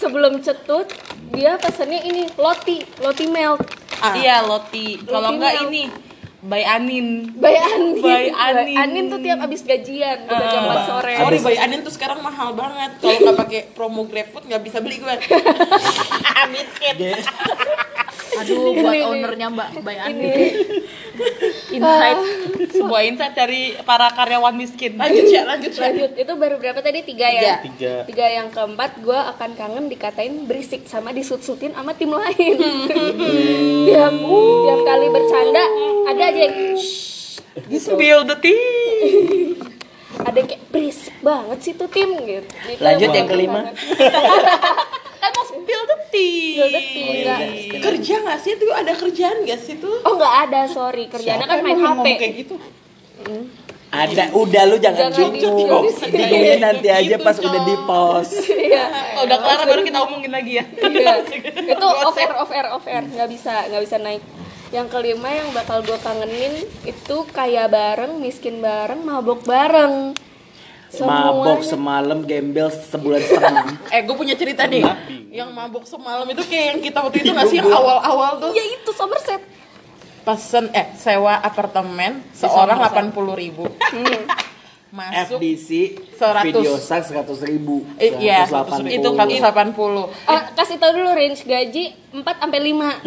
sebelum 0.05 0.33
cetut 0.45 0.87
dia 1.33 1.57
pesannya 1.57 2.05
ini 2.05 2.29
loti 2.37 2.85
loti 3.01 3.25
milk 3.25 3.85
Iya 4.12 4.45
Loti. 4.45 5.01
Kalau 5.01 5.33
enggak 5.33 5.55
milk. 5.57 5.64
ini 5.71 5.83
Bay 6.45 6.61
Anin. 6.61 7.33
Bay 7.40 7.57
Anin 7.57 8.05
Bay 8.05 8.29
Anin. 8.29 8.77
Anin 8.77 9.05
tuh 9.09 9.17
tiap 9.25 9.40
abis 9.40 9.64
gajian 9.64 10.29
udah 10.29 10.47
jam 10.53 10.62
4 10.69 10.90
sore 10.93 11.12
Sorry, 11.17 11.38
Bay 11.40 11.57
Anin 11.57 11.81
tuh 11.81 11.88
sekarang 11.88 12.21
mahal 12.21 12.53
banget. 12.53 13.01
Kalau 13.01 13.17
nggak 13.17 13.37
pakai 13.49 13.61
promo 13.73 14.05
GrabFood 14.05 14.45
nggak 14.45 14.61
bisa 14.61 14.85
beli 14.85 15.01
gue. 15.01 15.14
Miskin. 16.53 16.95
Aduh, 18.35 18.75
buat 18.75 18.94
ownernya 19.07 19.49
Mbak 19.51 19.68
Ani. 20.01 20.11
ini 20.11 20.33
Insight. 21.79 22.18
Sebuah 22.75 23.03
insight 23.07 23.35
dari 23.35 23.79
para 23.83 24.11
karyawan 24.11 24.55
miskin. 24.55 24.99
Lanjut 24.99 25.27
ya, 25.31 25.47
lanjut 25.47 25.70
ya. 25.70 25.81
lanjut 25.87 26.11
itu 26.14 26.33
baru 26.35 26.57
berapa 26.59 26.81
tadi 26.83 27.07
tiga 27.07 27.29
ya 27.31 27.62
Tiga. 27.62 28.03
tiga 28.07 28.27
yang 28.27 28.49
keempat 28.51 28.99
gue 28.99 29.14
akan 29.14 29.51
kangen 29.55 29.87
dikatain 29.87 30.47
berisik 30.47 30.87
sama 30.87 31.14
disut-sutin 31.14 31.70
sama 31.70 31.94
tim 31.94 32.11
lain 32.11 32.57
tiap 33.87 34.14
tiap 34.18 34.81
kali 34.83 35.07
bercanda 35.11 35.64
ada 36.11 36.23
aja 36.31 36.40
yang 36.51 36.57
gitu 37.70 37.94
Spill 37.94 38.27
the 38.27 38.37
tea. 38.38 38.59
ada 40.16 40.37
yang 40.37 40.46
kayak 40.46 40.62
berisik 40.68 41.16
banget 41.20 41.59
sih 41.61 41.72
tuh 41.72 41.87
tim 41.87 42.11
gitu 42.18 42.46
Itu 42.68 42.79
Lanjut 42.79 43.11
yang 43.11 43.27
kelima. 43.27 43.61
Kan 45.16 45.31
mau 45.31 45.44
spill 45.44 45.83
the 45.85 45.98
tea. 46.07 46.37
Spill 46.55 46.68
the 46.68 46.83
tea, 46.85 47.09
enggak. 47.16 47.38
Kerja 47.83 48.14
nggak 48.20 48.38
sih 48.38 48.53
tuh? 48.55 48.70
Ada 48.70 48.92
kerjaan 48.94 49.37
nggak 49.42 49.59
sih 49.59 49.74
tuh? 49.77 49.96
oh 50.00 50.12
nggak 50.14 50.35
ada 50.44 50.61
sorry 50.66 51.05
kerjanya 51.07 51.44
kan 51.44 51.59
main 51.59 51.74
hp 51.74 51.83
ngomong 51.83 52.07
kayak 52.14 52.33
gitu. 52.38 52.55
ada 53.88 54.24
udah 54.33 54.62
lu 54.66 54.77
jangan 54.77 55.07
Jangan 55.09 55.31
bingung 55.31 55.55
di-jokes 55.57 55.94
di 55.94 56.03
sini. 56.03 56.16
bingungnya 56.18 56.57
nanti 56.61 56.88
aja 56.88 57.14
Gitu, 57.14 57.22
pas 57.22 57.37
udah 57.38 57.62
di 57.62 57.74
post 57.81 58.35
iya 58.68 58.85
Oh, 59.14 59.22
udah 59.22 59.38
kelar 59.38 59.61
baru 59.64 59.81
kita 59.83 59.98
omongin 60.03 60.31
lagi 60.31 60.53
ya. 60.59 60.64
Iya. 60.66 61.12
itu 61.72 61.87
off 61.87 62.16
air 62.16 62.33
off 62.35 62.50
air 62.50 62.66
off 62.68 62.85
air 62.85 63.03
nggak 63.07 63.29
bisa 63.29 63.55
nggak 63.64 63.83
bisa 63.83 63.96
naik 63.98 64.22
yang 64.74 64.90
kelima 64.90 65.30
yang 65.30 65.54
bakal 65.54 65.87
gue 65.87 65.94
kangenin 66.02 66.66
itu 66.82 67.16
kaya 67.30 67.70
bareng 67.70 68.18
miskin 68.18 68.58
bareng 68.58 69.06
mabok 69.06 69.46
bareng 69.46 70.18
mabok 70.98 71.62
Semuanya. 71.62 71.70
semalam 71.70 72.18
gembel 72.26 72.68
sebulan 72.70 73.22
setengah 73.22 73.66
Eh, 73.94 74.02
gue 74.02 74.14
punya 74.14 74.34
cerita 74.34 74.66
nih. 74.66 74.82
Yang 75.30 75.50
mabuk 75.50 75.84
semalam 75.87 76.26
itu 76.26 76.42
kayak 76.46 76.66
yang 76.74 76.80
kita 76.82 76.98
waktu 77.02 77.18
itu 77.22 77.30
nggak 77.30 77.48
sih 77.50 77.58
yang 77.58 77.70
awal-awal 77.70 78.38
tuh. 78.38 78.50
ya 78.54 78.62
itu 78.62 78.90
Somerset 78.94 79.42
Pesen 80.22 80.70
eh 80.70 80.90
sewa 80.94 81.38
apartemen 81.38 82.22
seorang 82.32 82.78
delapan 82.78 83.10
puluh 83.10 83.34
ribu. 83.34 83.66
Masuk 84.94 85.42
FDC 85.42 85.68
100. 86.14 86.46
video 86.46 86.78
sak 86.78 87.10
100 87.10 87.26
ribu. 87.50 87.82
Eh, 87.98 88.14
iya, 88.22 88.46
180. 88.46 88.94
itu 88.94 89.08
180. 89.10 90.06
Ah, 90.24 90.54
kasih 90.54 90.78
tau 90.78 90.94
dulu 90.94 91.10
range 91.10 91.42
gaji 91.42 91.98
4 92.14 92.22
sampai 92.22 92.60
5. 92.62 93.02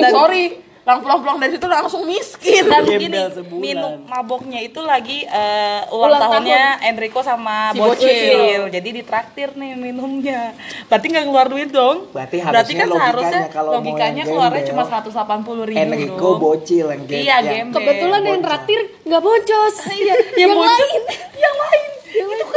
Dan 0.00 0.10
sorry, 0.16 0.44
lang 0.86 1.02
pulang-pulang 1.02 1.36
dari 1.36 1.50
situ 1.52 1.66
langsung 1.66 2.06
miskin. 2.06 2.62
Dan 2.64 2.86
Gembel 2.86 3.02
gini, 3.02 3.18
sebulan. 3.28 3.58
minum 3.60 3.92
maboknya 4.06 4.62
itu 4.62 4.78
lagi 4.78 5.26
eh, 5.26 5.82
ulang, 5.90 6.14
Ulang 6.14 6.22
tahunnya 6.22 6.62
Enrico 6.86 7.20
sama 7.20 7.74
Si 7.74 7.78
Bocil. 7.78 8.06
Bocil. 8.06 8.62
Jadi 8.70 8.88
ditraktir 8.94 9.48
nih 9.52 9.74
minumnya. 9.74 10.54
Berarti 10.86 11.06
nggak 11.08 11.24
keluar 11.26 11.46
duit 11.46 11.68
dong. 11.68 12.06
Berarti 12.08 12.38
Berarti 12.38 12.38
harusnya 12.38 12.76
kan 12.76 12.86
logikanya 12.86 13.02
seharusnya 13.02 13.42
kalau 13.50 13.70
logikanya 13.74 14.22
keluarnya 14.24 14.62
gembel, 14.62 14.86
cuma 14.86 15.02
180 15.02 15.66
ribu 15.66 15.80
Enrico 15.82 16.14
dong. 16.22 16.38
bocil 16.38 16.86
yang 16.86 17.02
game. 17.04 17.18
Iya, 17.18 17.36
yang- 17.36 17.46
gembel. 17.50 17.74
Kebetulan 17.76 18.22
yang 18.22 18.40
traktir 18.40 18.80
nggak 19.02 19.20
boncos. 19.20 19.74
Iya, 19.90 20.14
Yang 20.14 20.38
yang 20.38 20.50
boncos. 20.54 20.70
lain. 20.70 21.02
Yang 21.02 21.16
lain. 21.18 21.34
Yang 21.36 21.56
lain. 21.58 21.90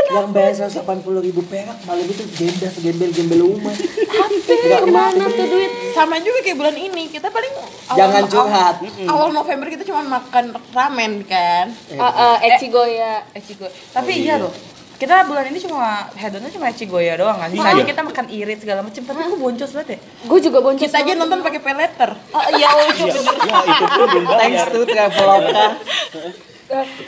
Yang 0.10 0.34
bayar 0.34 0.54
180 0.66 1.06
ribu 1.22 1.42
perak 1.46 1.78
malam 1.86 2.06
itu 2.10 2.26
gembel 2.34 2.70
segembel 2.74 3.10
gembel 3.14 3.42
umat. 3.58 3.78
Hampir 4.10 4.58
ke 4.58 4.90
mana 4.90 5.26
tuh 5.30 5.46
duit? 5.46 5.72
Sama 5.94 6.18
juga 6.18 6.40
kayak 6.42 6.58
bulan 6.58 6.76
ini, 6.78 7.14
kita 7.14 7.30
paling 7.30 7.54
awal, 7.54 7.98
Jangan 7.98 8.24
curhat. 8.26 8.76
Awal, 8.82 9.06
awal 9.06 9.30
November 9.30 9.68
kita 9.70 9.84
cuma 9.86 10.02
makan 10.06 10.58
ramen 10.74 11.14
kan. 11.30 11.70
Uh, 11.94 12.02
uh, 12.02 12.36
Echigoya. 12.42 13.22
Echigo. 13.38 13.70
Tapi 13.94 14.26
iya 14.26 14.42
loh. 14.42 14.54
Kita 15.00 15.24
bulan 15.24 15.48
ini 15.48 15.64
cuma 15.64 16.12
hedonnya 16.12 16.52
cuma 16.52 16.66
Echigoya 16.74 17.14
doang 17.16 17.38
kan. 17.38 17.54
Sisanya 17.54 17.86
kita 17.86 18.02
makan 18.02 18.26
irit 18.34 18.60
segala 18.60 18.82
macam. 18.82 19.02
Tapi 19.06 19.20
aku 19.22 19.38
boncos 19.38 19.72
banget 19.78 19.90
ya. 19.96 19.98
Gue 20.26 20.40
juga 20.42 20.58
boncos. 20.60 20.84
Kita 20.90 21.06
aja 21.06 21.14
nonton 21.16 21.40
pakai 21.46 21.62
pay 21.62 21.76
letter. 21.78 22.12
Oh 22.34 22.44
iya, 22.58 22.68
oh, 22.74 22.90
iya. 22.98 23.06
Ya, 23.08 23.22
ya 23.48 23.60
itu 23.64 23.86
pun 23.86 24.08
belum 24.10 24.26
Thanks 24.26 24.66
to 24.74 24.80
Traveloka. 24.90 25.66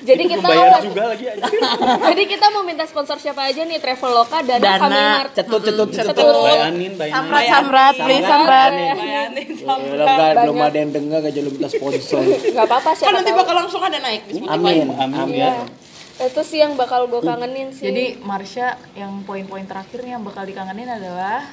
Jadi 0.01 0.23
kita 0.25 0.41
bayar 0.41 0.81
juga 0.81 1.03
lagi 1.13 1.25
aja. 1.29 1.45
Jadi 2.09 2.23
kita 2.25 2.45
mau 2.49 2.65
minta 2.65 2.83
sponsor 2.89 3.21
siapa 3.21 3.45
aja 3.45 3.61
nih 3.61 3.77
Traveloka, 3.77 4.41
Dana, 4.41 4.57
Dana, 4.57 4.79
Family 4.81 5.33
Cetut 5.37 5.61
cetut 5.61 5.89
cetut. 5.93 6.15
Cetut. 6.17 6.33
Bayanin, 6.49 6.91
bayanin. 6.97 7.13
Samrat, 7.13 7.45
samrat, 7.45 7.95
please 8.01 8.25
samrat. 8.25 8.71
Bayanin 8.73 9.49
sama. 9.61 9.85
Belum 9.85 10.55
kan 10.57 10.65
ada 10.65 10.79
yang 10.81 10.91
dengar 10.91 11.19
aja 11.21 11.39
belum 11.45 11.53
minta 11.53 11.69
sponsor. 11.69 12.21
Gak 12.57 12.65
apa-apa 12.65 12.89
Kan 12.89 12.97
siapa 12.97 13.13
nanti 13.21 13.31
bakal 13.37 13.55
langsung 13.55 13.81
ada 13.85 13.97
naik 14.01 14.21
di. 14.25 14.33
Amin. 14.49 14.87
Amin 14.97 15.19
Amin. 15.29 15.37
ya. 15.37 15.53
Itu 16.21 16.41
sih 16.41 16.61
yang 16.61 16.73
bakal 16.73 17.05
gue 17.05 17.21
kangenin 17.21 17.69
sih. 17.69 17.85
Jadi 17.89 18.17
Marsha 18.21 18.81
yang 18.97 19.21
poin-poin 19.25 19.65
terakhir 19.69 20.01
nih 20.01 20.17
yang 20.17 20.25
bakal 20.25 20.45
dikangenin 20.45 20.89
adalah 20.89 21.45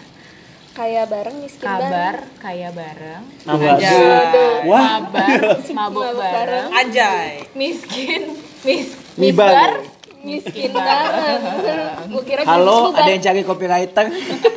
kayak 0.78 1.10
bareng 1.10 1.36
miskin 1.42 1.66
kabar 1.66 2.14
kaya 2.38 2.70
bareng, 2.70 3.22
Waduh. 3.42 4.70
Wah. 4.70 5.02
Mabok 5.78 6.14
bareng, 6.14 6.70
Anjay. 6.70 7.42
miskin, 7.58 8.38
mis 8.62 8.94
Mibar. 9.18 9.50
misbar, 9.50 9.70
miskin 10.22 10.70
banget. 10.70 11.40
Gue 12.06 12.22
kira 12.22 12.46
Halo, 12.46 12.94
ada 12.94 13.10
yang 13.10 13.18
cari 13.18 13.42
copywriter? 13.42 14.06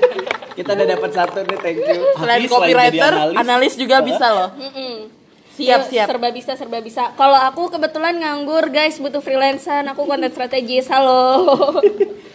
Kita 0.62 0.78
udah 0.78 0.88
dapat 0.94 1.10
satu 1.10 1.42
nih, 1.42 1.58
thank 1.58 1.82
you. 1.90 2.02
Selain 2.14 2.46
copywriter, 2.46 3.14
analis. 3.18 3.38
analis. 3.42 3.74
juga 3.74 3.98
bisa 4.06 4.26
loh. 4.30 4.50
Mm-mm. 4.62 5.10
Siap, 5.58 5.90
siap. 5.90 6.06
Serba 6.06 6.30
bisa, 6.30 6.54
serba 6.54 6.80
bisa. 6.86 7.18
Kalau 7.18 7.40
aku 7.40 7.74
kebetulan 7.74 8.20
nganggur, 8.22 8.70
guys, 8.70 9.02
butuh 9.02 9.24
freelancer. 9.24 9.82
Aku 9.90 10.06
konten 10.06 10.30
strategis. 10.30 10.86
Halo. 10.92 11.42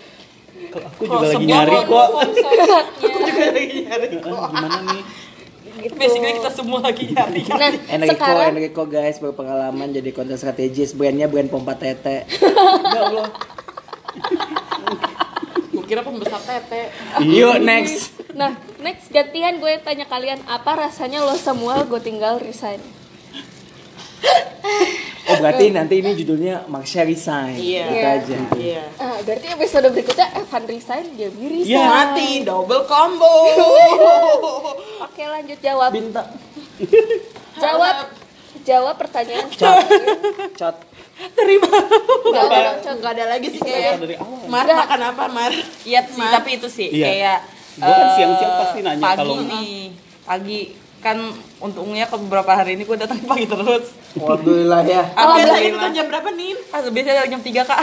Kalau 0.77 0.93
aku 0.93 1.03
juga 1.09 1.27
lagi 1.33 1.47
nyari 1.49 1.77
kok. 1.89 2.09
Gimana 4.53 4.79
nih? 4.93 5.03
Basically 5.97 6.33
kita 6.41 6.51
semua 6.53 6.81
lagi 6.85 7.05
nyari. 7.13 7.43
Nah, 7.49 7.71
Enrico, 7.93 8.17
sekarang 8.17 8.49
Enrico 8.57 8.83
guys 8.89 9.17
berpengalaman 9.21 9.89
jadi 9.93 10.11
konten 10.13 10.37
strategis. 10.37 10.93
Brandnya 10.93 11.29
brand 11.29 11.49
pompa 11.49 11.77
tete. 11.77 12.25
Gue 15.73 15.85
kira 15.85 16.01
pembesar 16.01 16.41
tete. 16.41 16.93
Yuk 17.25 17.61
next. 17.61 18.17
Nah, 18.33 18.57
next 18.81 19.13
gantian 19.13 19.61
gue 19.61 19.81
tanya 19.81 20.05
kalian 20.09 20.41
apa 20.49 20.89
rasanya 20.89 21.25
lo 21.25 21.37
semua 21.37 21.85
gue 21.85 22.01
tinggal 22.01 22.41
resign. 22.41 22.81
Oh 25.37 25.43
berarti 25.43 25.65
nanti 25.69 25.95
ini 25.99 26.11
judulnya 26.15 26.65
Marsha 26.67 27.03
resign. 27.03 27.55
Iya. 27.55 27.85
Gitu 27.87 28.07
aja. 28.09 28.37
Iya. 28.57 28.83
Ah, 28.97 29.21
berarti 29.21 29.47
episode 29.51 29.87
berikutnya 29.91 30.27
Evan 30.35 30.65
resign, 30.65 31.07
Gaby 31.13 31.45
resign. 31.53 31.69
Iya. 31.69 31.85
Mati 31.85 32.29
double 32.41 32.83
combo. 32.85 33.35
Oke, 35.03 35.23
lanjut 35.23 35.59
jawab. 35.61 35.91
Bintang. 35.93 36.29
Jawab. 37.57 37.97
Jawab 38.63 38.95
pertanyaan. 38.97 39.49
Cot. 39.51 39.77
Cot. 40.55 40.77
Gak 41.17 42.43
ada, 42.43 42.77
Cok. 42.79 42.95
Enggak 42.95 43.13
ada 43.15 43.25
lagi 43.31 43.49
sih 43.49 43.61
kayak 43.61 43.97
Dari 43.99 44.17
awal. 44.17 44.45
Mar 44.47 44.67
makan 44.67 45.01
apa 45.07 45.25
Mar? 45.27 45.53
Iya 45.83 46.01
sih, 46.05 46.21
Mar. 46.21 46.33
tapi 46.35 46.57
itu 46.57 46.69
sih 46.69 46.89
Iya. 46.91 47.07
kayak 47.07 47.39
Gua 47.77 47.85
kan 47.87 48.01
eh, 48.03 48.13
siang-siang 48.17 48.55
pasti 48.59 48.79
nanya 48.81 49.03
pagi 49.03 49.19
kalau- 49.21 49.41
nih. 49.43 49.77
Pagi 50.23 50.61
kan 51.07 51.19
untungnya 51.59 52.05
ke 52.05 52.17
beberapa 52.19 52.53
hari 52.53 52.75
ini 52.75 52.83
gue 52.83 52.97
datang 52.97 53.23
pagi 53.23 53.47
terus. 53.47 53.95
Alhamdulillah 54.13 54.83
ya. 54.83 55.03
Oh, 55.13 55.33
biasanya 55.33 55.55
Alhamdulillah. 55.55 55.71
kita 55.79 55.95
jam 55.95 56.07
berapa 56.09 56.29
nih? 56.31 56.53
Ah, 56.69 56.81
biasanya 56.85 57.15
dari 57.17 57.31
jam 57.31 57.43
3 57.43 57.63
kak 57.63 57.81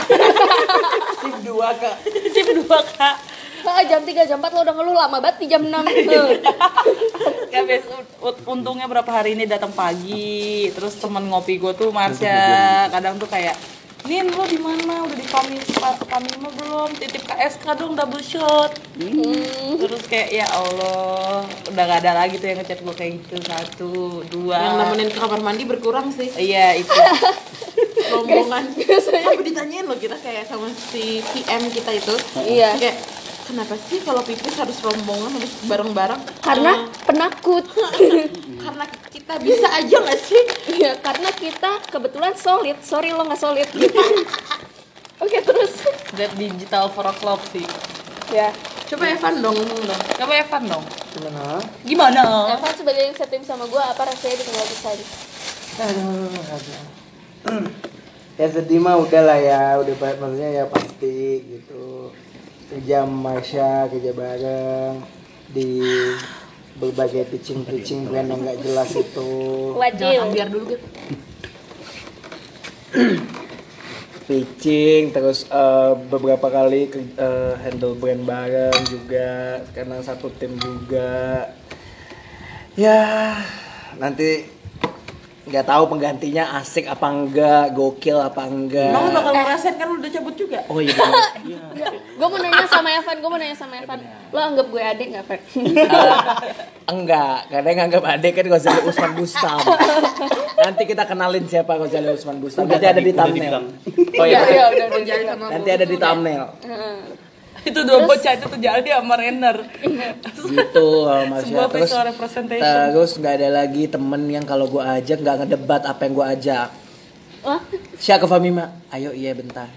Tim 1.21 1.35
dua 1.41 1.69
kak. 1.73 1.95
Jam 2.03 2.47
2 2.57 2.67
kak 2.91 3.15
Ah, 3.63 3.79
jam 3.81 4.01
3, 4.01 4.11
jam 4.25 4.37
4 4.37 4.49
lo 4.49 4.59
udah 4.59 4.75
ngeluh 4.75 4.91
lama 4.93 5.17
banget 5.17 5.39
di 5.39 5.47
jam 5.47 5.63
6 5.63 5.71
Ya 7.53 7.61
biasa 7.61 7.87
ut- 8.19 8.43
untungnya 8.45 8.85
berapa 8.85 9.07
hari 9.07 9.33
ini 9.33 9.45
datang 9.45 9.71
pagi 9.71 10.67
Terus 10.69 10.97
temen 10.97 11.23
ngopi 11.25 11.55
gue 11.55 11.71
tuh 11.71 11.87
Marsha 11.89 12.43
Kadang 12.89 13.15
tuh 13.15 13.25
kayak 13.25 13.55
Nin 14.03 14.27
lo 14.29 14.43
di 14.43 14.59
mana 14.59 15.07
udah 15.07 15.15
di 15.15 15.23
Pami 15.23 15.55
Pamima 15.79 16.49
belum 16.51 16.91
titip 16.99 17.23
KSK 17.23 17.63
dong 17.79 17.95
double 17.95 18.19
shot 18.19 18.75
terus 19.79 20.03
kayak 20.05 20.29
ya 20.29 20.45
Allah 20.51 21.47
udah 21.71 21.83
gak 21.87 21.99
ada 22.03 22.11
lagi 22.13 22.35
tuh 22.35 22.51
yang 22.51 22.59
ngechat 22.59 22.83
gue 22.83 22.95
kayak 22.95 23.11
gitu 23.23 23.35
satu 23.47 23.91
dua 24.27 24.59
Yang 24.59 24.75
nemenin 24.75 25.09
ke 25.09 25.17
kamar 25.17 25.39
mandi 25.39 25.63
berkurang 25.63 26.11
sih. 26.11 26.27
iya 26.35 26.75
itu 26.75 26.91
Rombongan. 28.13 28.69
Sampai 28.77 29.41
ditanyain 29.41 29.87
loh 29.87 29.97
kita 29.97 30.13
kayak 30.19 30.45
sama 30.45 30.69
si 30.69 31.17
PM 31.33 31.65
kita 31.71 31.89
itu. 31.97 32.13
Iya. 32.37 32.77
Kayak 32.77 32.97
kenapa 33.43 33.73
sih 33.79 34.05
kalau 34.05 34.21
pipis 34.21 34.53
harus 34.53 34.77
rombongan 34.85 35.33
harus 35.33 35.53
bareng-bareng? 35.65 36.21
Karena 36.37 36.85
penakut 37.07 37.65
Karena 38.63 38.85
kita 39.33 39.41
bisa 39.41 39.67
aja 39.73 39.95
nggak 39.97 40.21
sih? 40.21 40.43
Iya, 40.77 40.91
karena 41.01 41.29
kita 41.33 41.71
kebetulan 41.89 42.37
solid. 42.37 42.77
Sorry 42.85 43.09
lo 43.09 43.25
gak 43.25 43.41
solid. 43.41 43.65
Gitu 43.73 43.97
Oke, 45.23 45.41
terus. 45.41 45.73
That 46.13 46.37
digital 46.37 46.93
for 46.93 47.09
a 47.09 47.15
club 47.17 47.41
sih. 47.49 47.65
Ya, 48.29 48.53
Coba 48.85 49.09
Evan 49.09 49.41
dong. 49.41 49.57
coba 50.21 50.33
Evan 50.37 50.63
dong. 50.69 50.85
Gimana? 51.17 51.45
gimana? 51.81 52.21
Evan 52.53 52.73
sebagai 52.77 53.01
yang 53.09 53.15
setim 53.17 53.41
sama 53.45 53.65
gue 53.69 53.77
Apa 53.81 54.05
rasanya 54.05 54.37
ditinggal 54.37 54.65
resign? 54.69 54.99
Ya 58.33 58.47
sedih 58.49 58.81
mah 58.81 58.97
udah 58.97 59.21
lah 59.21 59.37
ya, 59.37 59.77
udah 59.77 59.93
maksudnya 59.93 60.49
ya 60.61 60.65
pasti 60.69 61.41
gitu. 61.57 62.09
Kerja 62.69 63.05
sama 63.05 63.33
Marsha, 63.33 63.89
kerja 63.89 64.11
bareng. 64.13 65.05
Di 65.53 65.81
berbagai 66.83 67.23
pitching-pitching 67.29 68.07
brand 68.07 68.27
yang 68.27 68.41
nggak 68.41 68.59
jelas 68.59 68.89
itu. 68.91 69.29
Wajil 69.73 70.21
Biar 70.31 70.47
dulu 70.51 70.63
gitu. 70.69 70.85
pitching 74.23 75.11
terus 75.11 75.43
eh, 75.45 75.93
beberapa 76.07 76.47
kali 76.47 76.87
ke- 76.87 77.15
eh, 77.15 77.53
handle 77.59 77.91
brand 77.93 78.23
bareng 78.23 78.79
juga 78.87 79.31
karena 79.75 79.99
satu 79.99 80.31
tim 80.31 80.55
juga 80.55 81.51
ya 82.73 83.35
nanti 83.99 84.47
nggak 85.43 85.65
tahu 85.67 85.83
penggantinya 85.91 86.55
asik 86.55 86.87
apa 86.87 87.03
enggak 87.11 87.75
gokil 87.75 88.15
apa 88.15 88.47
enggak. 88.47 88.95
Emang 88.95 89.11
lu 89.11 89.11
bakal 89.11 89.31
ngerasain 89.35 89.75
kan 89.75 89.87
udah 89.91 90.09
cabut 90.09 90.35
juga? 90.39 90.59
oh 90.71 90.79
iya 90.79 90.95
bener. 90.95 91.93
Gue 92.19 92.27
mau 92.29 92.39
nanya 92.39 92.67
sama 92.69 92.89
Evan, 92.93 93.15
gue 93.19 93.29
mau 93.29 93.39
nanya 93.41 93.57
sama 93.57 93.73
Evan. 93.75 93.99
Lo 94.31 94.39
anggap 94.39 94.67
gue 94.71 94.79
adik 94.79 95.07
gak, 95.11 95.23
Evan? 95.27 95.39
enggak 96.93 97.37
karena 97.51 97.67
yang 97.67 97.79
nganggap 97.83 98.03
adek 98.07 98.31
kan 98.39 98.45
Ghazali 98.47 98.81
Usman 98.87 99.11
Bustam. 99.19 99.59
Nanti 100.55 100.83
kita 100.87 101.03
kenalin 101.03 101.43
siapa 101.43 101.75
Ghazali 101.75 102.07
Usman 102.15 102.37
Bustam. 102.39 102.63
Nanti 102.63 102.87
ada 102.87 103.01
di 103.03 103.11
thumbnail. 103.11 103.55
oh 104.15 104.25
iya 104.25 104.39
Iya, 104.47 104.63
udah, 104.71 104.85
udah, 104.87 104.99
Jadi 105.03 105.23
udah. 105.25 105.35
sama 105.35 105.45
nanti 105.51 105.69
ada 105.73 105.85
di 105.85 105.95
thumbnail 105.99 106.43
itu 107.69 107.79
dua 107.87 108.03
bocah 108.03 108.31
itu 108.35 108.45
tuh 108.47 108.59
jadi 108.59 108.89
sama 108.99 109.15
Renner. 109.15 109.57
Gitu 110.43 110.87
uh, 111.07 111.23
Marsha. 111.27 111.47
Sebuah 111.47 111.67
terus 111.71 111.91
terus 112.59 113.11
nggak 113.19 113.33
ada 113.39 113.49
lagi 113.63 113.83
temen 113.87 114.21
yang 114.27 114.43
kalau 114.43 114.67
gue 114.67 114.83
ajak 114.83 115.23
nggak 115.23 115.37
ngedebat 115.43 115.81
apa 115.87 116.01
yang 116.05 116.13
gue 116.13 116.27
ajak. 116.39 116.67
Wah, 117.43 117.59
Sya 117.99 118.19
ke 118.19 118.27
Famima 118.27 118.71
ayo 118.91 119.11
iya 119.11 119.35
bentar. 119.35 119.67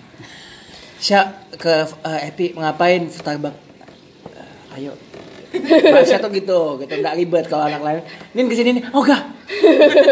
Sya 1.02 1.46
ke 1.54 1.86
eh, 2.06 2.28
Epi 2.30 2.54
ngapain? 2.54 3.10
Starbucks 3.10 3.66
Eh, 4.36 4.76
ayo 4.78 4.92
Marsha 5.64 6.16
tuh 6.20 6.30
gitu 6.34 6.60
gitu 6.82 6.92
nggak 6.92 7.14
ribet 7.16 7.44
kalau 7.48 7.64
anak 7.68 7.82
lain 7.82 8.00
Nin 8.36 8.46
ke 8.50 8.54
sini 8.56 8.70
nih 8.80 8.84
oh 8.92 9.02
enggak 9.04 9.36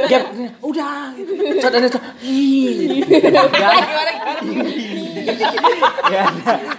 Gap 0.06 0.24
udah 0.62 1.10
gitu. 1.18 1.32
Cot 1.58 1.74
ada 1.74 1.88
cot 1.90 2.04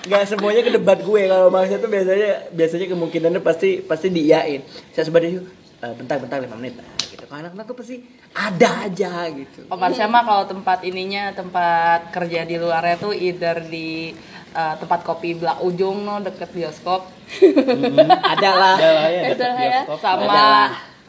Nggak. 0.07 0.23
Semuanya 0.31 0.61
ke 0.63 0.71
debat 0.71 0.99
gue 1.03 1.21
kalau 1.27 1.51
Marsha 1.51 1.75
tuh 1.77 1.91
biasanya 1.91 2.47
biasanya 2.55 2.87
kemungkinannya 2.95 3.41
pasti 3.43 3.83
pasti 3.83 4.07
diiyain. 4.07 4.63
Saya 4.95 5.03
sebenarnya 5.11 5.43
yuk 5.43 5.45
eh, 5.83 5.93
bentar 5.99 6.15
bentar 6.23 6.39
lima 6.39 6.55
menit 6.55 6.79
nah, 6.79 6.87
gitu. 7.03 7.27
Kalau 7.27 7.39
anak-anak 7.43 7.65
tuh 7.67 7.75
pasti 7.75 7.95
ada 8.31 8.87
aja 8.87 9.27
gitu. 9.35 9.67
Oh, 9.67 9.75
mah 9.75 10.23
kalau 10.23 10.43
tempat 10.47 10.87
ininya 10.87 11.35
tempat 11.35 12.15
kerja 12.15 12.47
di 12.47 12.55
luarnya 12.55 12.95
tuh 12.95 13.11
either 13.11 13.67
di 13.67 14.15
uh, 14.55 14.73
tempat 14.75 15.03
kopi 15.03 15.35
belak 15.35 15.59
ujung 15.59 16.01
no 16.01 16.17
deket 16.19 16.49
bioskop 16.49 17.11
ada 18.33 18.49
lah. 18.51 18.75
Ada 18.75 18.89
lah 18.91 19.07
ya, 19.07 19.21
deket 19.29 19.43
ya. 19.43 19.53
bioskop. 19.83 19.97
sama 19.99 20.47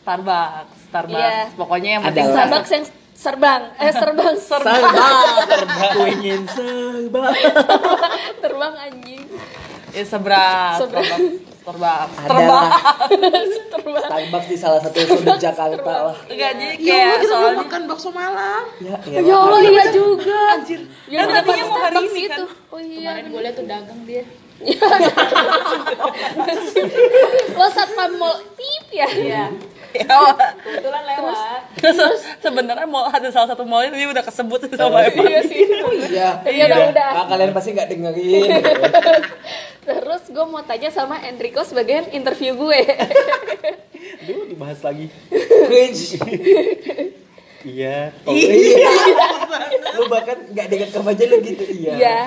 Starbucks 0.02 0.76
Starbucks 0.86 1.22
Iya. 1.46 1.56
pokoknya 1.56 1.90
yang 1.92 2.02
Ada 2.02 2.10
penting. 2.12 2.26
Starbucks 2.28 2.70
yang 2.70 2.84
serbang 3.16 3.62
eh 3.76 3.92
serbang 3.92 4.34
serbang 4.36 4.82
Serba, 5.40 5.88
ku 5.90 6.02
ingin 6.06 6.42
serba. 6.46 7.32
terbang 8.38 8.74
anjing 8.76 9.24
ya 9.90 10.04
seberang 10.04 10.76
Seberang. 10.76 11.20
Starbucks 11.66 12.14
Starbucks 12.14 12.14
Ada 12.16 12.30
terbang 12.30 12.46
lah. 12.46 12.80
terbang 13.66 14.04
Starbucks 14.06 14.46
di 14.46 14.56
salah 14.56 14.78
satu 14.78 14.98
sudut 15.02 15.34
Jakarta 15.36 15.92
lah. 16.04 16.16
enggak 16.24 16.52
jadi 16.54 16.78
Ya 16.78 16.94
Allah, 16.94 17.02
kayak 17.02 17.18
kita 17.18 17.26
mau 17.26 17.40
soalnya 17.42 17.58
makan 17.60 17.82
bakso 17.86 18.10
malam. 18.12 18.62
Ya, 18.78 18.94
ya 19.04 19.34
Allah 19.36 19.60
iya 19.60 19.84
juga 19.90 20.38
anjir 20.52 20.80
yang 21.06 21.26
Kan 21.26 21.34
tadinya 21.36 21.64
mau 21.64 21.76
hari 21.76 21.90
Starbucks 21.90 22.14
ini 22.14 22.22
kan. 22.24 22.38
oh 22.46 22.78
iya 22.78 23.10
Kemarin 23.12 23.24
gue 23.26 23.40
liat 23.42 23.54
tuh 23.54 23.66
dagang 23.66 24.00
dia. 24.04 24.24
lo 27.52 27.66
satpam 27.68 28.10
mall 28.14 28.36
tip 28.54 28.86
ya 28.90 29.04
Iya. 29.06 29.44
Kebetulan 29.98 31.02
lewat. 31.06 31.60
Terus 31.76 31.96
sebenarnya 32.38 32.84
mau 32.84 33.04
ada 33.04 33.26
salah 33.28 33.46
satu 33.48 33.62
mall 33.62 33.84
ini 33.84 34.04
udah 34.04 34.20
kesebut 34.20 34.58
sama 34.70 35.04
Evan. 35.04 35.24
iya 35.24 35.40
sih 35.42 35.60
Iya. 36.06 36.28
Iya, 36.44 36.62
udah, 36.66 36.78
udah. 36.90 37.08
Ah, 37.14 37.24
kalian 37.26 37.50
pasti 37.50 37.72
nggak 37.72 37.88
dengerin. 37.88 38.48
terus 39.82 40.22
gue 40.26 40.44
mau 40.44 40.60
tanya 40.60 40.88
sama 40.88 41.20
Enrico 41.20 41.60
sebagai 41.62 42.10
interview 42.10 42.54
gue 42.54 42.80
Aduh, 44.18 44.42
dibahas 44.46 44.78
lagi. 44.80 45.06
Cringe. 45.30 46.18
Iya. 47.62 48.10
kalau- 48.20 48.36
Iya. 48.36 48.88
Lu 49.94 50.02
bahkan 50.06 50.36
nggak 50.48 50.66
direkam 50.66 51.02
aja 51.02 51.22
lu 51.24 51.36
gitu. 51.40 51.62
Iya. 51.66 51.92
iya 51.94 52.18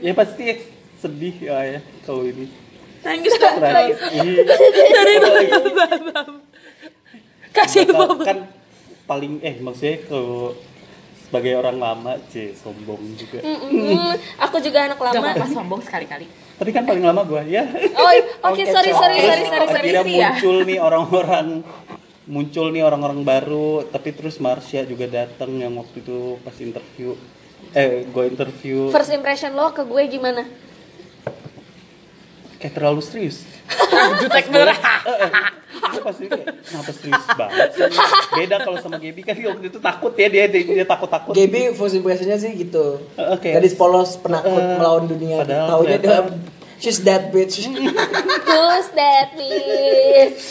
Ya 0.00 0.12
pasti 0.12 0.42
sedih 0.96 1.34
ya, 1.38 1.54
ya 1.68 1.78
kalau 2.02 2.24
ini. 2.24 2.48
Nangis 3.02 3.32
dah. 3.36 3.52
Terakhir. 3.54 3.94
Iya. 4.10 4.42
Kasih 7.54 7.86
Bob. 7.88 8.18
kan 8.26 8.50
paling 9.06 9.38
eh 9.46 9.56
maksudnya 9.62 10.02
kalau 10.10 10.58
sebagai 11.22 11.54
orang 11.58 11.76
lama 11.78 12.12
c 12.30 12.50
sombong 12.58 13.14
juga. 13.14 13.40
Mm-mm. 13.42 14.14
aku 14.42 14.58
juga 14.58 14.90
anak 14.90 14.98
Gak 14.98 15.06
lama. 15.14 15.22
Apa-apa 15.32 15.46
sombong 15.50 15.80
sekali-kali. 15.82 16.26
tapi 16.54 16.70
kan 16.70 16.86
paling 16.86 17.02
lama 17.02 17.26
gua 17.26 17.42
ya. 17.42 17.66
Oh 17.98 18.10
oke 18.50 18.62
sorry 18.62 18.94
sorry 18.94 19.16
sorry 19.18 19.44
sorry 19.46 19.66
sorry. 19.66 19.90
Akhirnya 19.90 20.02
sorry 20.02 20.14
ya. 20.14 20.30
muncul 20.30 20.56
nih 20.62 20.78
orang-orang 20.78 21.46
muncul 22.30 22.66
nih 22.70 22.82
orang-orang 22.86 23.20
baru. 23.26 23.86
Tapi 23.90 24.14
terus 24.14 24.38
Marsha 24.38 24.86
juga 24.86 25.10
datang 25.10 25.50
yang 25.58 25.74
waktu 25.74 26.02
itu 26.02 26.38
pas 26.46 26.54
interview 26.62 27.18
eh 27.74 28.06
gue 28.06 28.24
interview. 28.30 28.94
First 28.94 29.10
impression 29.10 29.58
lo 29.58 29.74
ke 29.74 29.82
gue 29.82 30.02
gimana 30.06 30.46
kayak 32.64 32.72
terlalu 32.72 33.04
serius 33.04 33.44
Jutek 34.20 34.48
bener. 34.48 34.72
Gue 35.74 36.00
pasti 36.00 36.24
kayak 36.28 36.48
kenapa 36.64 36.90
serius 36.92 37.24
banget 37.36 37.68
sih? 37.72 37.82
beda 38.34 38.56
kalau 38.60 38.78
sama 38.80 38.96
Gaby 38.96 39.20
kan 39.20 39.34
dia 39.36 39.48
waktu 39.52 39.68
itu 39.68 39.80
takut 39.80 40.12
ya 40.16 40.28
dia 40.28 40.44
dia, 40.48 40.62
dia 40.64 40.86
takut 40.86 41.08
takut 41.08 41.32
Gaby 41.36 41.72
first 41.72 41.92
impressionnya 41.94 42.36
sih 42.36 42.52
gitu. 42.56 43.04
Oke. 43.16 43.52
Gadis 43.52 43.76
polos 43.76 44.16
penakut 44.16 44.56
Eh, 44.56 44.76
melawan 44.76 45.04
dunia. 45.04 45.44
Taunya 45.44 45.98
dia 45.98 46.18
she's 46.76 47.04
that 47.04 47.28
bitch. 47.30 47.64
who's 48.48 48.88
that 48.92 49.32
bitch 49.36 50.44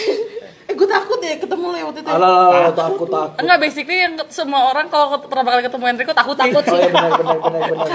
Eh, 0.73 0.75
gue 0.75 0.87
takut 0.89 1.19
ya 1.21 1.37
ketemu 1.37 1.65
lo 1.69 1.77
ya 1.77 1.85
waktu 1.85 1.99
itu. 2.01 2.09
Alah, 2.09 2.73
takut 2.73 3.05
takut. 3.07 3.37
Enggak 3.37 3.57
basically 3.61 3.99
yang 3.99 4.13
semua 4.27 4.61
orang 4.65 4.89
kalau 4.89 5.21
pertama 5.21 5.53
kali 5.53 5.63
ketemu 5.63 5.83
Enrico 5.87 6.11
takut 6.11 6.33
Takut 6.33 6.63
Oh 6.63 6.73
sih. 6.73 6.81
ya 6.81 6.89
benar 6.89 7.11
benar 7.13 7.37
benar 7.37 7.61
benar. 7.69 7.87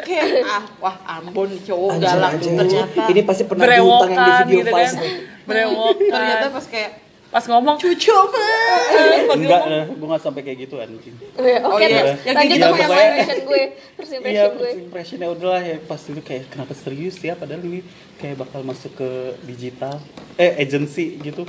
Kayak 0.00 0.24
ah, 0.42 0.62
wah 0.80 0.96
ampun 1.06 1.48
cowok 1.60 1.90
Anjir, 1.92 2.08
galak 2.08 2.30
anjir, 2.32 2.52
ternyata. 2.56 3.02
Ini 3.06 3.20
pasti 3.22 3.42
pernah 3.44 3.64
diutang 3.68 4.10
yang 4.10 4.24
di 4.24 4.32
video 4.42 4.56
gitu 4.56 4.70
Vice 4.72 4.94
kan. 4.94 5.04
Ternyata 5.44 6.48
pas 6.50 6.66
kayak 6.66 6.90
Pas 7.26 7.42
ngomong 7.42 7.74
cucu 7.74 8.14
mah. 8.14 9.34
enggak 9.34 9.62
lah 9.66 9.84
gue 9.90 10.06
nggak 10.06 10.22
sampai 10.22 10.40
kayak 10.40 10.58
gitu 10.60 10.78
anjing 10.78 11.18
Oke, 11.34 11.50
Oh, 11.66 11.76
iya. 11.76 12.14
terus 12.14 12.22
Yang 12.22 12.36
lanjut 12.38 12.54
gitu 12.54 12.62
sama 12.62 12.78
ya, 12.78 12.78
yang 12.78 13.10
impression 13.10 13.38
gue 13.42 13.62
first 13.90 14.12
Iya, 14.14 14.14
impression 14.14 14.46
gue 14.46 14.62
first 14.62 14.78
impressionnya 14.78 15.28
udahlah 15.28 15.62
ya 15.66 15.76
pas 15.82 15.98
itu 15.98 16.20
kayak 16.22 16.44
kenapa 16.46 16.72
serius 16.72 17.18
ya 17.18 17.34
padahal 17.34 17.58
ini 17.60 17.82
kayak 18.16 18.38
bakal 18.38 18.62
masuk 18.62 18.94
ke 18.94 19.10
digital 19.42 19.98
eh 20.36 20.54
agency 20.56 21.18
gitu 21.18 21.42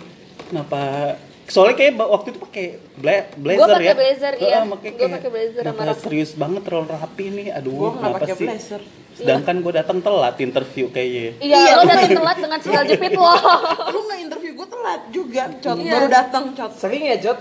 kenapa 0.56 0.82
soalnya 1.46 1.76
kayak 1.76 1.94
waktu 2.00 2.28
itu 2.32 2.40
pakai 2.42 2.66
bla- 2.96 3.28
blazer 3.36 3.70
pakai 3.70 3.86
ya 3.86 3.94
blazer, 3.94 4.34
iya. 4.36 4.60
Gua 4.64 4.78
kayak, 4.80 5.12
pakai 5.14 5.30
blazer 5.30 5.62
sama 5.62 5.70
kenapa 5.76 5.84
rok. 5.86 6.00
serius 6.02 6.32
banget 6.34 6.62
terlalu 6.64 6.88
rapi 6.90 7.26
nih 7.30 7.48
aduh 7.52 7.70
Gue 7.72 7.86
nggak 7.86 7.94
kenapa 8.00 8.18
pakai 8.18 8.34
sih 8.34 8.48
blazer. 8.48 8.82
sedangkan 9.16 9.56
gue 9.58 9.74
datang 9.74 9.98
telat 10.00 10.36
interview 10.40 10.86
kayaknya 10.90 11.28
iya 11.40 11.72
lo 11.74 11.84
datang 11.86 12.12
telat 12.14 12.38
dengan 12.38 12.60
sendal 12.60 12.84
jepit 12.84 13.12
lo 13.14 13.32
Lu 13.88 14.00
nggak 14.02 14.20
interview 14.22 14.52
gue 14.56 14.68
telat 14.68 15.02
juga, 15.08 15.44
cot. 15.56 15.78
Iya. 15.78 15.92
Baru 15.94 16.08
datang, 16.10 16.44
cot. 16.52 16.72
Sering 16.74 17.04
ya 17.06 17.16
Jot? 17.18 17.38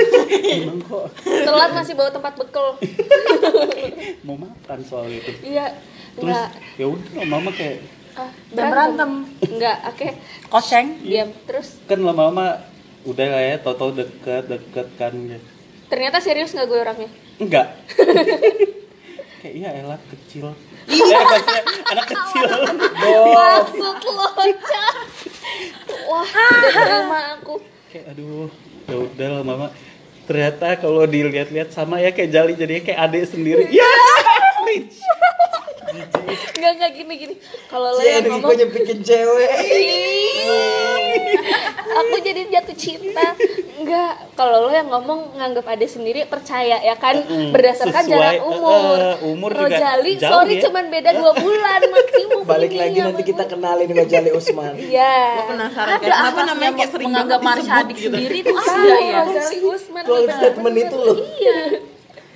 emang 0.54 0.78
kok 0.80 1.04
telat 1.24 1.70
masih 1.72 1.94
bawa 1.94 2.10
tempat 2.10 2.32
bekal 2.34 2.66
mau 4.26 4.36
makan 4.36 4.78
soal 4.82 5.08
itu 5.08 5.32
iya 5.42 5.72
terus 6.14 6.38
ya 6.74 6.86
udah 6.86 7.24
mama 7.24 7.50
kayak 7.50 7.80
ah, 8.18 8.30
Dan 8.50 8.66
berantem. 8.68 9.10
enggak 9.40 9.76
oke 9.86 10.08
koceng. 10.48 10.86
diam 11.00 11.30
terus 11.46 11.78
kan 11.86 11.98
lama-lama 11.98 12.58
udah 13.02 13.26
lah 13.26 13.42
ya 13.44 13.56
tau-tau 13.56 13.90
deket 13.90 14.44
deket 14.44 14.88
kan 14.94 15.14
ya 15.14 15.38
ternyata 15.86 16.18
serius 16.18 16.52
nggak 16.52 16.66
gue 16.66 16.78
orangnya 16.78 17.10
Enggak. 17.38 17.70
Kayak 19.38 19.54
iya 19.54 19.70
elah 19.78 20.00
kecil. 20.10 20.50
eh 20.90 20.98
maksudnya 20.98 21.62
anak 21.86 22.06
kecil. 22.10 22.48
maksud 23.30 23.96
lo 24.02 24.26
wah 26.10 26.26
udah 26.26 26.72
terima 26.74 27.20
aku 27.38 27.54
kayak 27.86 28.04
aduh, 28.10 28.50
ya 28.84 28.96
udah 28.98 29.28
lah 29.30 29.42
mama. 29.42 29.66
Ternyata 30.26 30.76
kalau 30.76 31.06
dilihat-lihat 31.06 31.70
sama 31.70 32.02
ya 32.02 32.10
kayak 32.10 32.28
Jali 32.28 32.52
jadinya 32.52 32.82
kayak 32.82 33.00
adik 33.00 33.24
sendiri. 33.30 33.64
Ya. 33.70 33.86
cringe. 34.60 34.98
Enggak 36.50 36.72
enggak 36.74 36.90
gini 36.92 37.12
gini. 37.16 37.34
Kalau 37.66 37.88
lo 37.90 37.98
Si 37.98 38.06
yang 38.06 38.24
ngomong 38.28 38.52
nyepikin 38.54 38.98
cewek. 39.00 39.50
aku 41.90 42.14
jadi 42.20 42.40
jatuh 42.50 42.76
cinta. 42.76 43.34
Enggak, 43.78 44.12
kalau 44.34 44.66
lo 44.66 44.70
yang 44.70 44.86
ngomong 44.86 45.34
nganggap 45.34 45.64
adik 45.66 45.88
sendiri 45.88 46.24
percaya 46.24 46.76
ya 46.78 46.94
kan 46.94 47.16
Mm-mm. 47.16 47.50
berdasarkan 47.50 48.04
Sesuai, 48.04 48.12
jarak 48.12 48.42
umur. 48.44 48.74
eh, 48.92 49.00
eh, 49.00 49.16
umur 49.24 49.50
juga 49.50 49.64
Rojali, 49.70 50.12
jauh 50.14 50.30
sorry 50.30 50.54
ya. 50.54 50.62
cuman 50.62 50.84
beda 50.88 51.10
dua 51.14 51.32
bulan 51.34 51.80
maksimum. 51.94 52.42
Balik 52.44 52.72
lagi 52.72 52.98
nanti 52.98 53.22
gue. 53.22 53.28
kita 53.28 53.44
kenalin 53.46 53.88
Rojali 53.88 54.30
Usman. 54.30 54.72
Iya. 54.76 55.16
Gue 55.32 55.46
penasaran 55.48 55.88
Ada 55.88 55.98
kayak 55.98 56.12
kenapa 56.12 56.40
namanya 56.44 56.60
yang 56.60 56.76
kayak 56.76 56.90
sering 56.90 57.06
menganggap 57.08 57.38
banget 57.38 57.48
Marsha 57.48 57.64
disebut 57.64 57.80
adik 57.80 57.96
gitu. 57.96 58.06
sendiri 58.10 58.36
itu 58.36 58.54
ada 58.60 58.96
ya. 58.98 59.20
Rojali 59.24 59.58
Usman. 59.64 60.02
Kalau 60.04 60.20
statement 60.28 60.76
itu 60.76 60.96
loh. 60.96 61.16
Iya. 61.38 61.58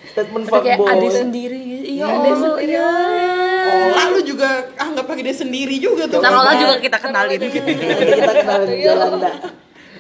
Statement 0.04 0.44
Kayak 0.44 0.62
fuckboy. 0.78 0.92
adik 0.92 1.10
sendiri. 1.10 1.60
Iya, 1.82 2.04
Adik 2.04 2.20
Allah, 2.28 2.36
sendiri. 2.38 2.74
Lalu 3.72 4.18
juga 4.22 4.48
anggap 4.74 5.04
pakai 5.04 5.22
dia 5.22 5.37
sendiri 5.37 5.76
juga 5.76 6.06
tuh. 6.06 6.18
Allah 6.18 6.54
juga 6.54 6.74
kita 6.78 6.98
kenalin. 6.98 7.40
Kita 7.40 8.32
kenalin 8.35 8.68
di 8.68 8.78
jalan 8.80 9.12
dah. 9.18 9.37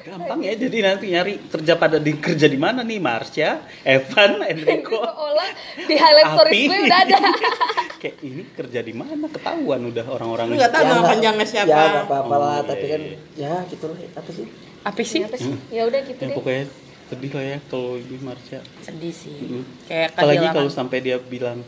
Gampang 0.02 0.42
ya 0.42 0.52
jadi 0.58 0.78
nanti 0.82 1.06
nyari 1.08 1.40
kerja 1.46 1.72
pada 1.78 1.96
di 1.96 2.12
kerja 2.14 2.44
di 2.44 2.58
mana 2.58 2.82
nih 2.82 2.98
Marsha, 2.98 3.64
Evan, 3.80 4.42
Enrico. 4.44 4.98
Olah 5.24 5.48
di 5.78 5.94
highlight 5.94 6.28
stories 6.28 6.52
Api. 6.52 6.68
gue 6.68 6.78
udah 6.84 6.98
ada. 7.00 7.16
kayak 8.02 8.16
ini 8.20 8.42
kerja 8.50 8.80
di 8.82 8.92
mana 8.92 9.24
ketahuan 9.24 9.80
udah 9.86 10.04
orang-orang 10.04 10.52
nggak 10.52 10.68
tahu 10.68 10.84
nama 10.84 11.02
panjangnya 11.06 11.46
siapa. 11.46 11.70
Ya 11.70 11.82
nggak 11.86 12.06
apa-apa 12.10 12.34
lah, 12.34 12.56
Oh, 12.58 12.62
tapi 12.66 12.84
iya, 12.84 12.92
kan 12.92 13.02
ya 13.38 13.54
gitu 13.70 13.84
lah. 13.88 13.98
Apa 14.12 14.30
sih? 14.34 14.46
Apa 14.82 15.00
sih? 15.00 15.20
Apa 15.22 15.36
sih? 15.38 15.54
Ya 15.70 15.82
udah 15.86 16.00
gitu 16.02 16.18
Ya 16.18 16.28
deh. 16.28 16.34
pokoknya 16.34 16.64
sedih 17.08 17.32
lah 17.32 17.44
ya 17.46 17.58
kalau 17.70 17.92
ini 17.94 18.16
Marsha. 18.18 18.58
Sedih 18.82 19.14
sih. 19.14 19.36
Mm. 19.38 19.64
Kayak 19.86 20.08
Apalagi 20.12 20.46
kalau 20.50 20.68
sampai 20.68 20.98
dia 20.98 21.16
bilang 21.16 21.62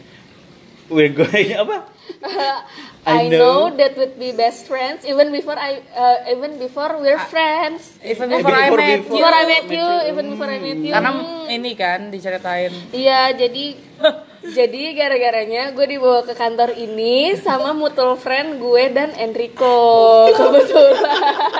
we're 0.89 1.11
going 1.11 1.51
apa? 1.57 1.91
I 3.05 3.05
I 3.05 3.23
know 3.29 3.69
know. 3.69 3.77
that 3.77 3.93
would 3.95 4.17
be 4.17 4.33
best 4.33 4.65
friends 4.65 5.05
even 5.05 5.29
before 5.29 5.55
I 5.55 5.79
uh, 5.93 6.25
even 6.27 6.57
before 6.57 6.97
we're 6.97 7.21
friends. 7.23 7.95
Even 8.01 8.27
Eh, 8.29 8.41
before 8.41 8.51
I 8.51 8.67
before- 8.67 8.81
met 8.81 9.03
you. 9.03 9.15
Before 9.15 9.31
I 9.31 9.43
met 9.45 9.65
you, 9.69 9.87
even 10.09 10.25
before 10.31 10.49
I 10.49 10.59
met 10.59 10.79
you. 10.79 10.91
Karena 10.91 11.11
ini 11.47 11.71
kan 11.75 12.09
diceritain. 12.09 12.71
Iya, 12.91 13.31
jadi 13.35 13.65
jadi 14.57 14.81
gara-garanya 14.95 15.71
gue 15.71 15.85
dibawa 15.87 16.23
ke 16.23 16.33
kantor 16.33 16.73
ini 16.75 17.35
sama 17.37 17.73
mutual 17.73 18.15
friend 18.17 18.57
gue 18.57 18.83
dan 18.89 19.11
Enrico 19.17 20.25
kebetulan. 20.31 21.03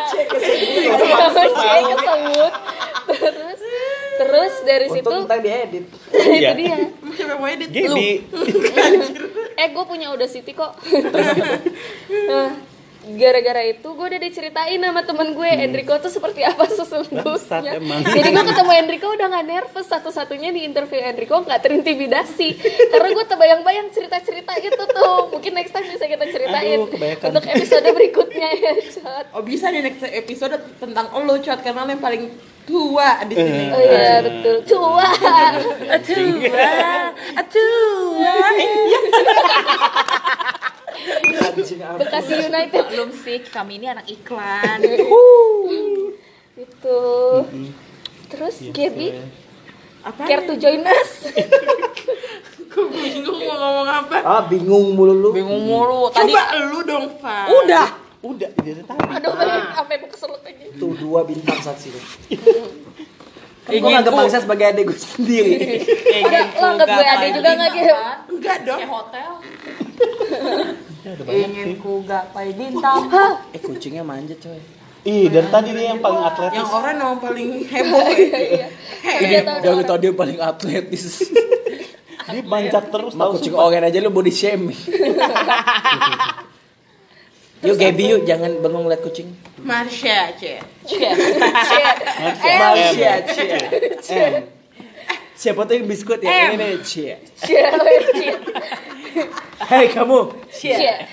Cie 0.09 0.23
kesebut. 0.25 2.53
Terus 3.05 3.61
terus 4.15 4.53
dari 4.63 4.87
situ 4.89 5.05
Untung 5.05 5.27
tentang 5.27 5.43
diedit. 5.43 5.85
itu 6.11 6.31
Iya. 6.35 6.51
dia. 6.55 6.77
Siapa 7.15 7.31
yang 7.35 7.41
mau 7.41 7.49
edit? 7.49 7.69
Gaby. 7.71 8.11
eh 9.55 9.69
gue 9.71 9.85
punya 9.87 10.11
Audacity 10.11 10.51
kok 10.51 10.75
nah, 12.31 12.51
gara-gara 13.05 13.63
itu 13.63 13.85
gue 13.85 14.07
udah 14.11 14.19
diceritain 14.19 14.81
sama 14.81 15.05
temen 15.05 15.31
gue 15.31 15.47
Enrico 15.47 15.95
tuh 16.01 16.09
seperti 16.09 16.41
apa 16.43 16.65
sesungguhnya 16.67 17.77
emang. 17.79 18.01
jadi 18.03 18.29
gue 18.33 18.45
ketemu 18.49 18.73
Enrico 18.81 19.07
udah 19.13 19.27
gak 19.31 19.47
nervous 19.47 19.87
satu-satunya 19.87 20.51
di 20.51 20.65
interview 20.65 20.99
Enrico 20.99 21.39
nggak 21.39 21.61
terintimidasi 21.63 22.49
karena 22.91 23.09
gue 23.13 23.25
terbayang-bayang 23.29 23.93
cerita-cerita 23.93 24.57
itu 24.59 24.83
tuh 24.91 25.31
mungkin 25.31 25.53
next 25.53 25.71
time 25.71 25.87
bisa 25.87 26.07
kita 26.09 26.25
ceritain 26.33 26.81
Aduh, 26.81 26.89
kebanyakan. 26.91 27.27
untuk 27.31 27.45
episode 27.47 27.87
berikutnya 27.87 28.49
ya 28.59 28.73
Cot. 28.91 29.25
Oh 29.37 29.43
bisa 29.45 29.71
nih 29.71 29.85
next 29.85 30.03
episode 30.03 30.57
tentang 30.81 31.13
lo 31.15 31.37
Cot 31.39 31.61
karena 31.61 31.85
lo 31.85 31.91
yang 31.93 32.03
paling 32.03 32.27
tua 32.65 33.21
di 33.29 33.35
sini. 33.37 33.65
oh 33.71 33.81
iya 33.81 34.25
betul 34.25 34.57
tua 34.65 35.09
Tua, 36.05 37.07
tua. 37.45 38.35
Bekasi 41.95 42.33
United 42.41 42.85
Belum 42.91 43.11
sih, 43.13 43.39
kami 43.45 43.79
ini 43.79 43.87
anak 43.89 44.07
iklan. 44.09 44.81
itu 46.55 47.03
terus 48.31 48.63
Gaby 48.71 49.11
Apa? 50.07 50.23
care 50.23 50.47
to 50.47 50.55
join 50.55 50.87
us 50.87 51.27
Gue 52.75 52.91
bingung 52.91 53.39
mau 53.47 53.55
ngomong 53.55 53.87
apa. 53.87 54.17
Ah 54.27 54.43
bingung 54.51 54.99
mulu 54.99 55.15
lu. 55.15 55.31
Bingung 55.31 55.63
mulu. 55.63 56.11
Tadi 56.11 56.35
Coba 56.35 56.59
lu 56.59 56.83
dong, 56.83 57.07
Fa. 57.23 57.47
Udah, 57.47 57.87
udah 58.25 58.51
dari 58.57 58.81
tadi. 58.81 59.01
aduh 59.13 59.33
sampai 59.71 59.97
mau 59.97 60.09
keselut 60.09 60.41
aja 60.43 60.65
Tuh 60.75 60.93
dua 60.97 61.21
bintang 61.23 61.61
saat 61.61 61.79
sini. 61.79 62.01
Kan 63.61 63.71
gue 63.71 63.77
Ingin 63.77 63.93
nganggap 63.95 64.13
Bangsa 64.15 64.39
sebagai 64.39 64.67
adek 64.67 64.85
gue 64.87 64.99
sendiri. 64.99 65.53
Udah, 66.21 66.43
lo 66.53 66.67
anggap 66.71 66.89
gue 66.91 67.07
adek 67.07 67.31
juga 67.33 67.51
nggak 67.55 67.71
gitu 67.71 67.95
Enggak 68.31 68.57
dong. 68.65 68.79
Kayak 68.79 68.91
hotel. 68.91 69.31
Ya, 71.01 71.13
Ingin 71.39 71.69
ku 71.79 72.01
gapai 72.03 72.53
bintang. 72.53 73.09
eh 73.53 73.61
kucingnya 73.61 74.01
manja 74.01 74.37
coy. 74.37 74.61
Ih, 75.05 75.29
dari 75.29 75.49
tadi 75.49 75.69
dia 75.71 75.93
yang 75.93 76.01
paling 76.01 76.17
atletis. 76.19 76.57
Yang 76.57 76.71
orang 76.73 76.95
yang 76.97 77.21
paling 77.21 77.49
heboh 77.63 78.09
ya. 78.09 78.41
iya 78.41 78.69
Dia 79.21 79.41
tahu 79.43 79.59
dari 79.61 79.69
orang. 79.71 79.85
tadi 79.87 80.01
dia 80.03 80.13
paling 80.15 80.39
atletis. 80.39 81.05
Dia 82.25 82.41
manjat 82.41 82.89
terus 82.89 83.13
tahu 83.13 83.37
kucing 83.37 83.53
oren 83.53 83.85
aja 83.85 84.01
lu 84.01 84.09
body 84.09 84.33
shaming. 84.33 84.73
Yuk 87.65 87.77
Gaby 87.81 88.05
yuk 88.13 88.23
jangan 88.29 88.53
bengong 88.61 88.87
liat 88.87 89.01
kucing. 89.01 89.33
Marsha, 89.65 90.37
Cie. 90.37 90.61
Cie. 90.85 91.11
Marsha, 92.61 93.13
cie. 94.05 94.45
Siapa 95.35 95.67
tuh 95.67 95.75
yang 95.81 95.89
biskuit 95.89 96.21
ya? 96.23 96.53
Ini 96.53 96.57
nih, 96.61 96.73
cie. 96.85 97.17
Cie. 97.41 97.65
Cie. 98.13 98.35
Hei 99.67 99.89
kamu. 99.89 100.37
Cie. 100.53 101.09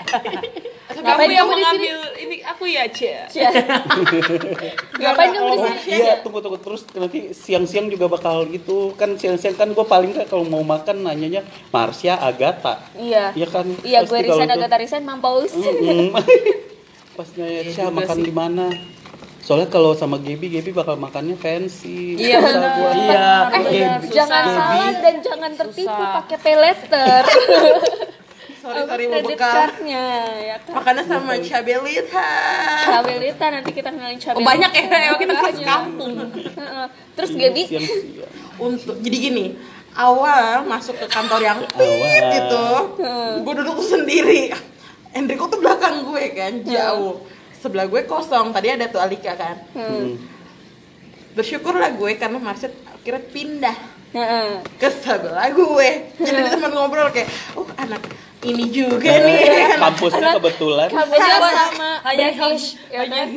Kamu 0.92 1.02
Ngapain 1.02 1.30
yang 1.30 1.40
kamu 1.42 1.50
di 1.50 1.56
sini? 1.56 1.62
mengambil 1.62 1.96
ini 2.18 2.36
aku 2.42 2.64
ya, 2.66 2.84
Cia. 2.88 3.24
Cie. 3.28 3.48
Ngapain 5.02 5.30
kamu 5.30 5.48
di 5.48 5.58
sini? 5.80 5.98
iya, 5.98 6.14
tunggu 6.20 6.40
tunggu 6.40 6.58
terus 6.58 6.82
nanti 6.92 7.20
siang-siang 7.32 7.88
juga 7.88 8.06
bakal 8.08 8.48
gitu 8.48 8.92
kan 8.94 9.16
siang-siang 9.16 9.56
kan 9.56 9.70
gue 9.70 9.84
paling 9.84 10.12
nggak 10.12 10.28
kalau 10.28 10.44
mau 10.44 10.62
makan 10.62 11.04
nanyanya 11.04 11.42
Marsha 11.68 12.18
Agatha 12.18 12.84
Iya. 12.94 13.32
Iya 13.32 13.48
kan 13.48 13.66
Iya, 13.82 14.00
gue 14.04 14.20
Risan 14.20 14.46
itu- 14.46 14.56
Agatha 14.56 14.78
Risan 14.78 15.04
Mampus. 15.04 15.52
Mm. 15.54 16.12
pas 17.18 17.28
nanya 17.34 17.62
Syah 17.68 17.90
makan 17.90 18.20
di 18.20 18.32
mana 18.32 18.66
soalnya 19.42 19.68
kalau 19.68 19.92
sama 19.92 20.16
Gaby 20.16 20.48
Gaby 20.52 20.72
bakal 20.72 20.96
makannya 20.96 21.34
fancy 21.34 22.14
Iya, 22.14 22.38
Susah 22.38 22.54
bener. 22.54 22.72
gua. 22.74 22.92
Iya. 22.94 23.30
Eh, 23.50 23.64
Gaby. 23.82 24.08
jangan 24.12 24.44
Gaby. 24.44 24.54
salah 24.54 24.92
dan 24.96 25.16
jangan 25.20 25.52
tertipu 25.56 25.90
pakai 26.14 26.38
pay 26.38 26.56
letter. 26.56 27.22
Sorry, 28.62 28.86
sorry 28.86 29.06
mau 29.10 29.26
bekal. 29.26 29.74
ya 29.82 30.56
kan. 30.62 30.74
Makannya 30.78 31.04
sama 31.04 31.34
Cabelita. 31.42 32.30
Cabelita 32.86 33.46
nanti 33.50 33.72
kita 33.74 33.90
kenalin 33.90 34.22
Cabelita. 34.22 34.38
Oh, 34.38 34.46
banyak 34.46 34.72
ya, 34.72 34.84
emang 35.10 35.18
kita 35.18 35.34
Banyak. 35.34 35.56
sekampung. 35.58 36.14
Heeh. 36.38 36.86
Terus 37.18 37.32
Gaby 37.34 37.62
siang-siang 37.66 38.30
Untuk 38.62 38.96
jadi 39.02 39.18
gini, 39.18 39.46
awal 39.98 40.62
masuk 40.64 40.94
ke 40.96 41.10
kantor 41.10 41.42
yang 41.42 41.60
pit 41.66 42.22
Awal. 42.22 42.38
itu, 42.38 42.66
gue 43.42 43.54
duduk 43.66 43.82
sendiri. 43.82 44.54
Enrico 45.12 45.50
tuh 45.50 45.58
belakang 45.58 46.06
gue 46.06 46.24
kan, 46.32 46.54
jauh. 46.62 47.26
Sebelah 47.58 47.90
gue 47.90 48.06
kosong, 48.06 48.54
tadi 48.54 48.70
ada 48.70 48.86
tuh 48.86 49.02
Alika 49.02 49.34
kan. 49.34 49.58
Hmm. 49.74 50.22
Bersyukurlah 51.34 51.98
gue 51.98 52.12
karena 52.14 52.38
Marsha 52.38 52.70
akhirnya 52.86 53.26
pindah 53.26 53.78
Heeh. 54.14 54.62
ke 54.78 54.88
sebelah 54.94 55.50
gue. 55.50 55.90
Jadi 56.16 56.40
teman 56.46 56.70
ngobrol 56.70 57.10
kayak, 57.10 57.28
oh 57.58 57.66
anak 57.76 58.06
ini 58.42 58.66
juga 58.70 59.06
nih. 59.22 59.38
kampusnya 59.86 60.34
kebetulan. 60.36 60.90
Kampusnya 60.90 61.36
sama 61.38 61.90
Hanya 62.02 62.28
British, 62.34 62.66
ya 62.90 63.04
kan? 63.14 63.28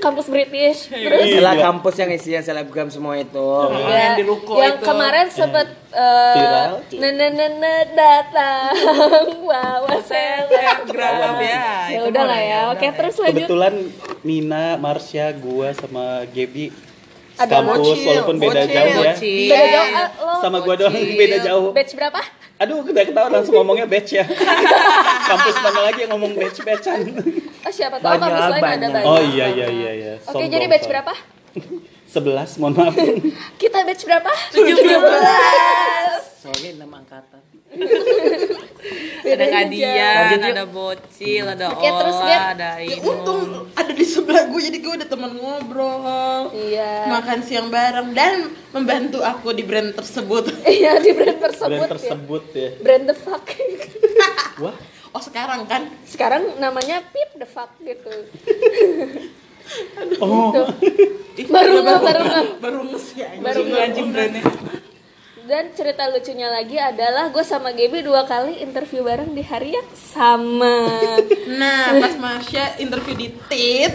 Kampus 0.00 0.26
British. 0.32 0.88
Terus? 0.88 1.20
Setelah 1.28 1.54
Iya. 1.54 1.64
kampus 1.68 1.94
yang 1.96 2.10
isinya 2.10 2.40
selebgram 2.40 2.88
semua 2.88 3.14
itu. 3.16 3.48
yang 3.86 4.16
di 4.16 4.24
ruko 4.24 4.56
yang 4.56 4.80
itu. 4.80 4.84
kemarin 4.84 5.26
sempet 5.28 5.68
eh, 5.92 6.34
Viral. 6.34 6.72
nene 6.96 7.74
datang. 7.92 8.72
Bawa 9.48 9.94
selebgram. 10.00 11.36
Ya. 11.38 11.68
ya 11.92 12.00
udah 12.08 12.24
lah 12.24 12.40
ya. 12.40 12.60
oke 12.72 12.86
terus 12.92 13.20
lanjut. 13.20 13.44
Kebetulan 13.44 13.74
Nina 14.22 14.76
Marsha 14.76 15.28
gua 15.34 15.70
sama 15.72 16.24
Gaby 16.26 16.72
Ada 17.36 17.60
kampus 17.60 18.00
walaupun 18.00 18.36
beda 18.40 18.64
jauh 18.64 18.94
ya. 18.96 19.12
Beda 19.12 19.66
jauh. 19.68 19.92
Sama 20.40 20.64
gua 20.64 20.74
doang 20.74 20.96
beda 20.96 21.36
jauh. 21.44 21.68
Batch 21.76 21.92
berapa 21.92 22.20
aduh 22.56 22.80
udah 22.80 23.04
ketahuan 23.04 23.32
langsung 23.32 23.54
ngomongnya 23.54 23.84
batch 23.84 24.16
ya. 24.16 24.24
Kampus 25.30 25.56
mana 25.60 25.80
lagi 25.84 25.98
yang 26.02 26.16
ngomong 26.16 26.32
batch 26.32 26.58
batchan 26.62 27.00
oh 27.66 27.72
siapa 27.74 27.98
tahu 27.98 28.14
Banyak, 28.14 28.22
kampus 28.30 28.46
lain 28.46 28.62
ada 28.62 28.62
banyak. 28.62 28.90
banyak. 28.94 29.10
oh 29.10 29.20
iya 29.20 29.46
iya 29.50 29.66
iya 29.68 29.90
iya. 29.92 30.12
Oke 30.22 30.32
Sombong, 30.32 30.48
jadi 30.48 30.66
batch 30.70 30.86
berapa? 30.86 31.12
Sebelas 32.06 32.50
mohon 32.56 32.72
maaf. 32.78 32.94
Kita 33.60 33.82
batch 33.82 34.06
berapa? 34.06 34.30
17. 34.54 34.62
Soalnya 36.38 36.70
nama 36.78 36.96
angkatan. 37.02 37.42
Ada 39.28 39.46
Kadian, 39.48 40.14
Lanjut 40.22 40.40
ada 40.46 40.64
Bocil, 40.64 41.44
ada 41.44 41.66
Oke, 41.68 41.88
terus, 41.88 42.16
Gap. 42.16 42.26
Ola, 42.28 42.46
ada 42.52 42.70
Ya 42.78 42.96
untung 43.00 43.42
ada 43.72 43.90
di 43.90 44.04
sebelah 44.04 44.44
gue 44.46 44.60
jadi 44.62 44.78
gue 44.78 44.94
ada 44.94 45.06
teman 45.06 45.32
ngobrol. 45.32 46.50
iya 46.52 47.08
Makan 47.08 47.38
siang 47.40 47.68
bareng 47.68 48.12
dan 48.12 48.34
membantu 48.70 49.20
aku 49.20 49.50
di 49.50 49.62
brand 49.62 49.90
tersebut. 49.90 50.50
iya 50.68 50.96
di 50.96 51.10
brand 51.10 51.38
tersebut 51.40 51.70
brand 51.72 51.82
ya 51.82 51.92
tersebut 51.92 52.44
ya 52.52 52.68
brand 52.78 53.04
the 53.04 53.16
fuck 53.16 53.44
wah 54.62 54.76
Oh 55.10 55.22
sekarang 55.22 55.64
kan 55.64 55.88
sekarang 56.04 56.56
namanya 56.56 57.00
pip 57.08 57.32
the 57.34 57.46
fuck 57.46 57.72
gitu 57.80 58.12
oh 60.20 60.52
Ih, 61.34 61.48
Baru 61.48 61.80
baru 61.80 61.82
nggak, 61.82 62.00
baru 62.00 62.20
nggak. 62.22 62.44
baru 62.60 62.78
ya 63.12 63.28
Baru 63.40 63.60
nggak. 63.64 64.06
brandnya. 64.06 64.44
Dan 65.46 65.70
cerita 65.70 66.10
lucunya 66.10 66.50
lagi 66.50 66.74
adalah 66.74 67.30
gue 67.30 67.44
sama 67.46 67.70
Gaby 67.70 68.02
dua 68.02 68.26
kali 68.26 68.58
interview 68.58 69.06
bareng 69.06 69.30
di 69.30 69.40
hari 69.40 69.72
yang 69.72 69.86
sama. 69.94 70.90
Nah 71.56 71.94
pas 72.02 72.14
Marsha 72.18 72.74
interview 72.76 73.14
di 73.14 73.28
TIT 73.46 73.94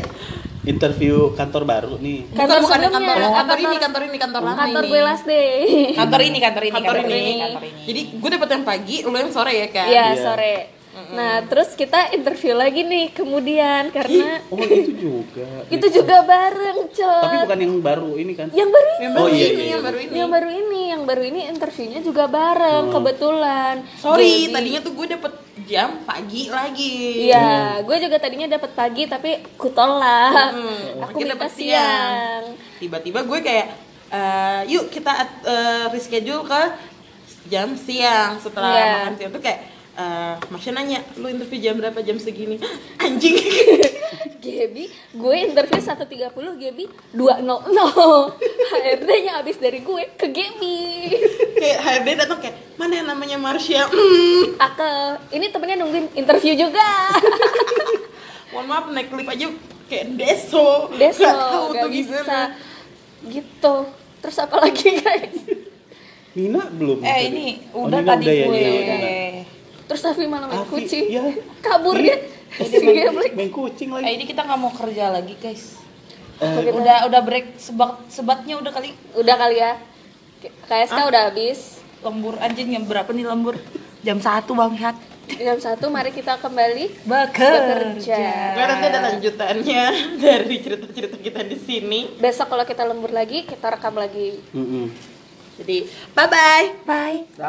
interview 0.64 1.34
kantor 1.34 1.66
baru 1.66 1.94
nih 1.98 2.32
Kantor 2.32 2.62
bukan, 2.62 2.80
bukan 2.80 2.94
kantor, 2.94 3.18
oh, 3.18 3.34
kantor 3.34 3.58
ini 3.58 3.66
kantor- 3.66 3.82
kantor 3.82 4.02
ini 4.06 4.18
kantor 4.18 4.42
lama 4.42 4.56
Kantor 4.56 4.84
ini 4.84 4.92
gue 4.94 5.02
last 5.04 5.26
day. 5.26 5.58
Kantor 5.92 6.22
ini, 6.22 6.38
kantor 6.40 6.64
ini, 6.64 6.72
kantor 6.72 6.96
ini. 7.02 7.24
kantor 7.36 7.64
ini. 7.66 7.82
Jadi 7.84 8.02
gue 8.16 8.30
dapet 8.32 8.50
yang 8.50 8.64
pagi, 8.64 8.96
lo 9.04 9.18
yang 9.18 9.32
sore 9.34 9.54
ya 9.54 9.68
kan? 9.68 9.88
Iya 9.90 10.06
Iya. 10.08 10.24
sore. 10.24 10.56
Nah 10.92 11.40
terus 11.44 11.72
kita 11.72 12.12
interview 12.12 12.52
lagi 12.52 12.84
nih 12.84 13.12
kemudian 13.12 13.90
karena 13.90 14.44
oh 14.48 14.60
itu 14.60 14.92
juga 14.94 15.48
itu 15.76 15.86
juga 15.90 16.20
bareng 16.22 16.80
cok. 16.90 17.22
tapi 17.22 17.36
bukan 17.42 17.60
yang 17.60 17.76
baru 17.80 18.12
ini 18.14 18.34
kan 18.34 18.48
Yang 18.52 18.70
baru 18.70 18.90
ini. 18.90 19.00
Yang 19.02 19.12
baru 19.12 19.22
Oh, 19.22 19.30
iya, 19.30 19.48
ini, 19.48 19.56
iya, 19.56 19.64
yang 19.64 19.68
iya. 19.72 19.80
baru 19.82 19.98
ini. 19.98 20.12
Yang 20.12 20.30
baru 20.30 20.50
ini, 20.52 20.82
yang 20.86 21.04
baru 21.04 21.24
ini 21.24 21.42
interviewnya 21.48 22.00
juga 22.02 22.24
bareng 22.26 22.84
kebetulan. 22.90 23.76
Sorry, 23.98 24.28
Jadi- 24.44 24.52
tadinya 24.52 24.80
tuh 24.82 24.94
gue 24.94 25.08
dapet 25.10 25.34
jam 25.64 25.90
pagi 26.04 26.44
lagi. 26.48 26.98
Iya, 27.24 27.50
gue 27.82 27.98
juga 27.98 28.18
tadinya 28.18 28.48
dapat 28.50 28.72
pagi 28.72 29.04
tapi 29.06 29.30
kutolak. 29.56 30.52
Hmm, 30.52 31.06
Aku 31.06 31.18
minta 31.18 31.34
dapet 31.34 31.50
siang. 31.54 31.72
siang. 31.72 32.44
Tiba-tiba 32.78 33.20
gue 33.22 33.40
kayak, 33.40 33.68
eh, 34.10 34.62
yuk 34.68 34.90
kita 34.90 35.12
eh, 35.42 35.86
reschedule 35.88 36.44
ke 36.44 36.62
jam 37.48 37.74
siang 37.76 38.38
setelah 38.38 38.70
Iya. 38.70 38.92
makan 39.00 39.14
siang 39.16 39.32
tuh 39.32 39.42
kayak 39.42 39.60
eh 39.92 40.36
Masya 40.48 40.72
nanya, 40.72 41.00
lu 41.20 41.28
interview 41.28 41.60
jam 41.60 41.76
berapa 41.76 42.00
jam 42.00 42.16
segini? 42.16 42.56
Anjing 43.04 43.36
Gaby, 44.42 44.90
gue 45.14 45.36
interview 45.38 45.78
1.30, 45.78 46.34
Gaby 46.34 46.86
2.00 47.14 47.62
HRD-nya 48.74 49.38
abis 49.38 49.62
dari 49.62 49.86
gue 49.86 50.04
ke 50.18 50.28
Gaby 50.34 50.78
Kayak 51.62 51.78
HRD 51.78 52.08
datang 52.18 52.40
kayak, 52.42 52.56
mana 52.74 52.94
yang 52.98 53.08
namanya 53.08 53.38
Marsha? 53.38 53.86
Hmm. 53.86 54.58
Ake, 54.58 54.92
ini 55.38 55.46
temennya 55.54 55.78
nungguin 55.78 56.10
interview 56.18 56.58
juga 56.58 56.82
Mohon 58.52 58.66
maaf, 58.66 58.86
naik 58.90 59.14
lift 59.14 59.30
aja 59.30 59.48
kayak 59.86 60.06
deso 60.18 60.90
Deso, 60.98 61.22
Nggak 61.22 61.38
tahu 61.38 61.66
gak 61.70 61.82
tuh 61.86 61.90
bisa 61.94 62.10
gimana. 62.10 62.40
Gitu 63.22 63.76
Terus 64.22 64.38
apa 64.42 64.56
lagi 64.58 64.88
guys? 64.98 65.38
Nina 66.34 66.62
belum 66.66 66.98
Eh 67.04 67.20
ini 67.30 67.46
Oh, 67.76 67.86
udah 67.86 68.00
Nina 68.02 68.10
tadi 68.16 68.26
udah 68.26 68.34
ya, 68.34 68.46
gue. 68.48 68.58
Nina 68.58 68.96
udah. 68.98 69.31
Terus 69.92 70.08
Afi 70.08 70.24
malah 70.24 70.48
main 70.48 70.64
Afi, 70.64 70.72
kucing 70.72 71.06
iya. 71.06 71.24
kabur 71.66 72.00
Iya. 72.00 72.16
dia 72.16 72.18
Ini 72.58 72.68
si 72.70 72.78
main, 72.82 73.04
geblek 73.06 73.32
main 73.34 73.52
kucing 73.52 73.88
Eh, 73.90 73.96
lagi. 73.98 74.12
ini 74.14 74.24
kita 74.24 74.42
nggak 74.42 74.56
mau 74.58 74.72
kerja 74.72 75.12
lagi 75.12 75.36
guys. 75.36 75.76
Eh, 76.40 76.72
Udah 76.72 77.04
udah 77.06 77.22
break 77.22 77.56
sebat 77.56 78.00
sebatnya 78.08 78.56
udah 78.56 78.72
kali 78.72 78.96
udah 79.14 79.36
kali 79.36 79.56
ya 79.58 79.76
KSK 80.66 81.00
udah 81.06 81.22
habis 81.28 81.84
lembur 82.00 82.40
anjing 82.40 82.72
jam 82.72 82.84
berapa 82.84 83.12
nih 83.12 83.24
lembur? 83.24 83.60
Jam 84.02 84.18
satu 84.18 84.56
bang 84.56 84.74
jam 85.32 85.58
satu 85.58 85.88
mari 85.88 86.10
kita 86.10 86.36
kembali 86.36 87.06
Bekerja. 87.06 87.94
bekerja 87.94 88.20
Gue 88.52 88.66
nanti 88.66 88.86
ada 88.86 89.00
lanjutannya 89.06 89.84
dari 90.24 90.56
cerita-cerita 90.58 91.18
kita 91.20 91.46
di 91.46 91.56
sini. 91.56 92.00
besok 92.18 92.50
kalau 92.50 92.66
kita 92.66 92.84
lembur 92.84 93.12
lagi 93.12 93.44
kita 93.44 93.68
rekam 93.70 93.96
lagi 93.96 94.40
mm-mm. 94.52 94.88
Jadi 95.54 95.86
bye 96.12 96.26
bye. 96.26 96.66
bye 96.84 97.18
Dah. 97.38 97.48